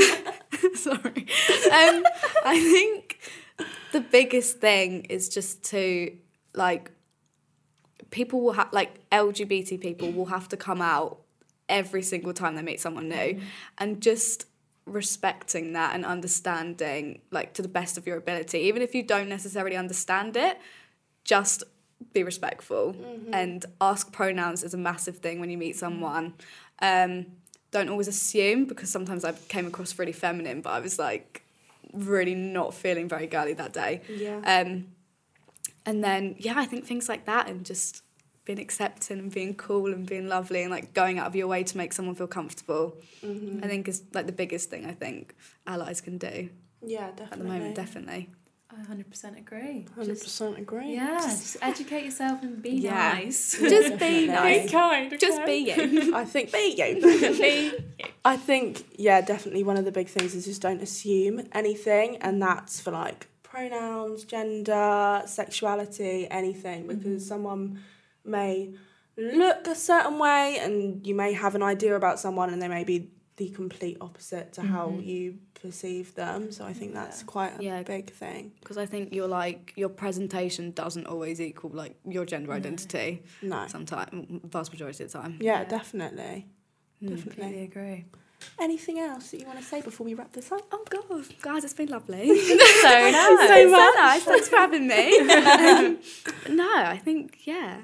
sorry. 0.76 1.28
Um, 1.72 2.06
I 2.46 2.58
think 2.72 3.20
the 3.92 4.00
biggest 4.00 4.60
thing 4.60 5.04
is 5.06 5.28
just 5.28 5.62
to 5.72 6.16
like 6.54 6.92
people 8.12 8.40
will 8.40 8.54
have 8.54 8.72
like 8.72 9.10
LGBT 9.10 9.82
people 9.82 10.14
will 10.14 10.28
have 10.28 10.48
to 10.50 10.58
come 10.58 10.82
out 10.82 11.20
every 11.68 12.02
single 12.02 12.32
time 12.32 12.56
they 12.56 12.62
meet 12.62 12.80
someone 12.80 13.10
new, 13.10 13.42
and 13.78 14.02
just 14.02 14.46
respecting 14.86 15.74
that 15.74 15.96
and 15.96 16.06
understanding 16.06 17.20
like 17.32 17.54
to 17.56 17.62
the 17.62 17.68
best 17.68 17.98
of 17.98 18.08
your 18.08 18.16
ability, 18.16 18.60
even 18.60 18.82
if 18.82 18.96
you 18.96 19.04
don't 19.04 19.28
necessarily 19.28 19.76
understand 19.76 20.38
it, 20.38 20.58
just 21.26 21.64
be 22.14 22.24
respectful 22.24 22.96
and 23.34 23.66
ask 23.82 24.12
pronouns 24.14 24.64
is 24.64 24.74
a 24.74 24.78
massive 24.78 25.18
thing 25.18 25.40
when 25.42 25.50
you 25.50 25.58
meet 25.58 25.76
someone. 25.76 26.34
Um, 26.80 27.26
don't 27.72 27.90
always 27.90 28.08
assume 28.08 28.66
because 28.66 28.90
sometimes 28.90 29.26
I 29.26 29.34
came 29.50 29.68
across 29.68 30.00
really 30.00 30.14
feminine, 30.14 30.62
but 30.62 30.70
I 30.70 30.80
was 30.80 30.98
like 30.98 31.44
really 31.92 32.36
not 32.36 32.74
feeling 32.74 33.10
very 33.10 33.28
girly 33.28 33.54
that 33.54 33.74
day. 33.74 34.02
Yeah. 34.10 34.40
Um, 34.46 34.88
and 35.86 36.04
then 36.04 36.36
yeah, 36.38 36.54
I 36.58 36.66
think 36.66 36.86
things 36.86 37.10
like 37.10 37.26
that 37.26 37.50
and 37.50 37.66
just 37.66 38.04
being 38.46 38.60
accepting 38.60 39.18
and 39.20 39.32
being 39.32 39.56
cool 39.56 39.92
and 39.92 40.06
being 40.06 40.28
lovely 40.28 40.62
and 40.62 40.72
like 40.72 40.94
going 40.94 41.18
out 41.18 41.26
of 41.28 41.36
your 41.36 41.48
way 41.48 41.64
to 41.64 41.78
make 41.78 41.92
someone 41.92 42.16
feel 42.16 42.28
comfortable. 42.28 42.96
Mhm. 43.24 43.64
I 43.64 43.68
think 43.68 43.88
is 43.88 44.04
like 44.14 44.28
the 44.28 44.32
biggest 44.32 44.70
thing 44.70 44.86
I 44.86 44.94
think 44.94 45.36
allies 45.66 46.00
can 46.02 46.18
do 46.18 46.50
yeah, 46.82 47.10
definitely. 47.10 47.24
at 47.32 47.38
the 47.40 47.44
moment. 47.44 47.76
Definitely. 47.76 48.30
I 48.78 48.82
100% 48.84 49.38
agree. 49.38 49.86
100% 49.98 50.58
agree. 50.60 50.94
Yeah, 50.94 51.18
just 51.22 51.58
educate 51.62 52.04
yourself 52.06 52.42
and 52.44 52.62
be 52.62 52.72
Yeah. 52.72 53.14
nice. 53.14 53.58
Just 53.60 53.94
be 54.00 54.28
Definitely. 54.28 54.28
nice. 54.28 54.72
kind. 54.72 55.20
Just 55.20 55.46
be 55.46 55.54
you. 55.54 56.16
I 56.22 56.26
think 56.26 56.52
be 56.52 56.76
you. 56.78 57.02
be 57.40 57.74
I 58.26 58.36
think 58.38 58.86
yeah, 58.98 59.22
definitely 59.22 59.64
one 59.64 59.78
of 59.78 59.86
the 59.86 59.92
big 59.92 60.10
things 60.10 60.36
is 60.36 60.46
just 60.46 60.62
don't 60.62 60.82
assume 60.82 61.48
anything, 61.54 62.18
and 62.18 62.42
that's 62.42 62.80
for 62.82 62.92
like 62.92 63.28
pronouns, 63.44 64.26
gender, 64.26 65.22
sexuality, 65.26 66.28
anything, 66.30 66.88
because 66.88 67.26
someone 67.26 67.80
may 68.26 68.74
look 69.18 69.68
a 69.68 69.76
certain 69.76 70.20
way, 70.20 70.58
and 70.60 71.06
you 71.08 71.16
may 71.16 71.32
have 71.34 71.56
an 71.56 71.64
idea 71.64 71.96
about 71.96 72.20
someone, 72.20 72.50
and 72.52 72.62
they 72.62 72.68
may 72.68 72.84
be 72.84 73.12
the 73.38 73.50
complete 73.50 73.98
opposite 74.02 74.54
to 74.54 74.62
how 74.62 74.90
Mhm. 74.90 75.06
you 75.06 75.38
perceive 75.66 76.14
them. 76.16 76.52
So 76.52 76.66
I 76.66 76.74
think 76.74 76.94
that's 76.94 77.22
Yeah. 77.22 77.26
quite 77.26 77.60
a 77.60 77.64
Yeah. 77.64 77.84
big 77.84 78.12
thing. 78.12 78.52
Because 78.60 78.78
I 78.78 78.86
think 78.86 79.14
you're 79.14 79.28
like 79.28 79.74
your 79.76 79.90
presentation 79.90 80.72
doesn't 80.72 81.06
always 81.08 81.40
equal 81.42 81.72
like 81.74 81.96
your 82.06 82.26
gender 82.26 82.50
No. 82.52 82.56
identity. 82.58 83.24
No. 83.42 83.66
Sometimes, 83.68 84.42
vast 84.46 84.72
majority 84.72 85.04
of 85.04 85.12
the 85.12 85.18
time. 85.20 85.38
Yeah, 85.42 85.62
Yeah. 85.62 85.66
definitely. 85.78 86.46
Mm. 87.02 87.10
Definitely. 87.10 87.22
Completely 87.22 87.64
agree. 87.64 88.06
Anything 88.60 89.00
else 89.00 89.32
that 89.32 89.40
you 89.40 89.48
want 89.48 89.60
to 89.60 89.66
say 89.66 89.82
before 89.82 90.06
we 90.06 90.14
wrap 90.14 90.32
this 90.34 90.52
up? 90.52 90.62
Oh 90.72 90.84
god, 90.90 91.26
guys, 91.42 91.64
it's 91.64 91.74
been 91.74 91.90
lovely. 91.90 92.28
So 92.38 92.90
nice. 93.12 93.48
so 93.50 93.92
nice. 93.96 94.24
Thanks 94.24 94.50
for 94.50 94.58
having 94.58 94.88
me. 94.88 95.04
Um, 95.20 95.98
no, 96.56 96.70
I 96.96 96.98
think 96.98 97.46
yeah, 97.46 97.82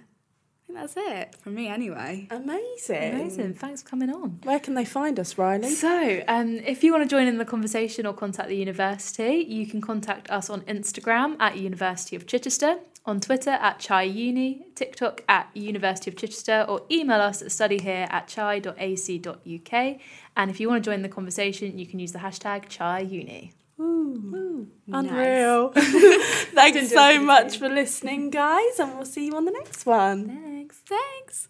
think 0.72 0.94
that's 0.94 0.98
it 0.98 1.36
from 1.42 1.56
me 1.56 1.68
anyway. 1.68 2.28
Amazing. 2.30 3.14
Amazing. 3.16 3.54
Thanks 3.56 3.84
for 3.84 3.90
coming 3.90 4.10
on. 4.10 4.40
Where 4.44 4.60
can 4.60 4.74
they 4.74 4.86
find 4.86 5.20
us, 5.20 5.36
Rylee? 5.36 5.66
So, 5.70 6.24
um, 6.28 6.58
if 6.66 6.84
you 6.84 6.92
want 6.92 7.04
to 7.04 7.10
join 7.10 7.28
in 7.28 7.38
the 7.38 7.46
conversation 7.46 8.06
or 8.06 8.14
contact 8.14 8.50
the 8.50 8.56
university, 8.56 9.46
you 9.48 9.68
can 9.68 9.82
contact 9.82 10.30
us 10.30 10.50
on 10.50 10.62
Instagram 10.62 11.36
at 11.40 11.58
University 11.58 12.16
of 12.16 12.26
Chichester, 12.26 12.78
on 13.06 13.20
Twitter 13.20 13.52
at 13.52 13.84
Chi 13.84 14.04
Uni, 14.04 14.66
TikTok 14.76 15.24
at 15.28 15.50
University 15.56 16.12
of 16.12 16.18
Chichester, 16.18 16.66
or 16.68 16.84
email 16.92 17.20
us 17.20 17.42
at 17.42 17.50
studyhere 17.50 18.12
at 18.12 18.28
chi.ac.uk. 18.34 19.98
And 20.38 20.52
if 20.52 20.60
you 20.60 20.70
want 20.70 20.84
to 20.84 20.90
join 20.90 21.02
the 21.02 21.10
conversation, 21.10 21.78
you 21.78 21.86
can 21.86 22.00
use 22.00 22.12
the 22.12 22.20
hashtag 22.20 22.76
Chi 22.76 23.00
Uni. 23.00 23.54
Ooh, 23.82 24.68
Nice. 24.88 25.06
unreal. 25.10 25.70
Didn't 25.74 26.54
Thanks 26.54 26.90
so 26.92 27.20
much 27.22 27.58
for 27.58 27.68
listening, 27.70 28.30
guys, 28.30 28.80
and 28.80 28.94
we'll 28.96 29.06
see 29.06 29.26
you 29.28 29.36
on 29.36 29.46
the 29.46 29.52
next 29.52 29.86
one. 29.86 30.28
Thanks. 30.28 30.82
Thanks. 30.86 31.48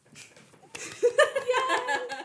Yeah. 1.51 2.23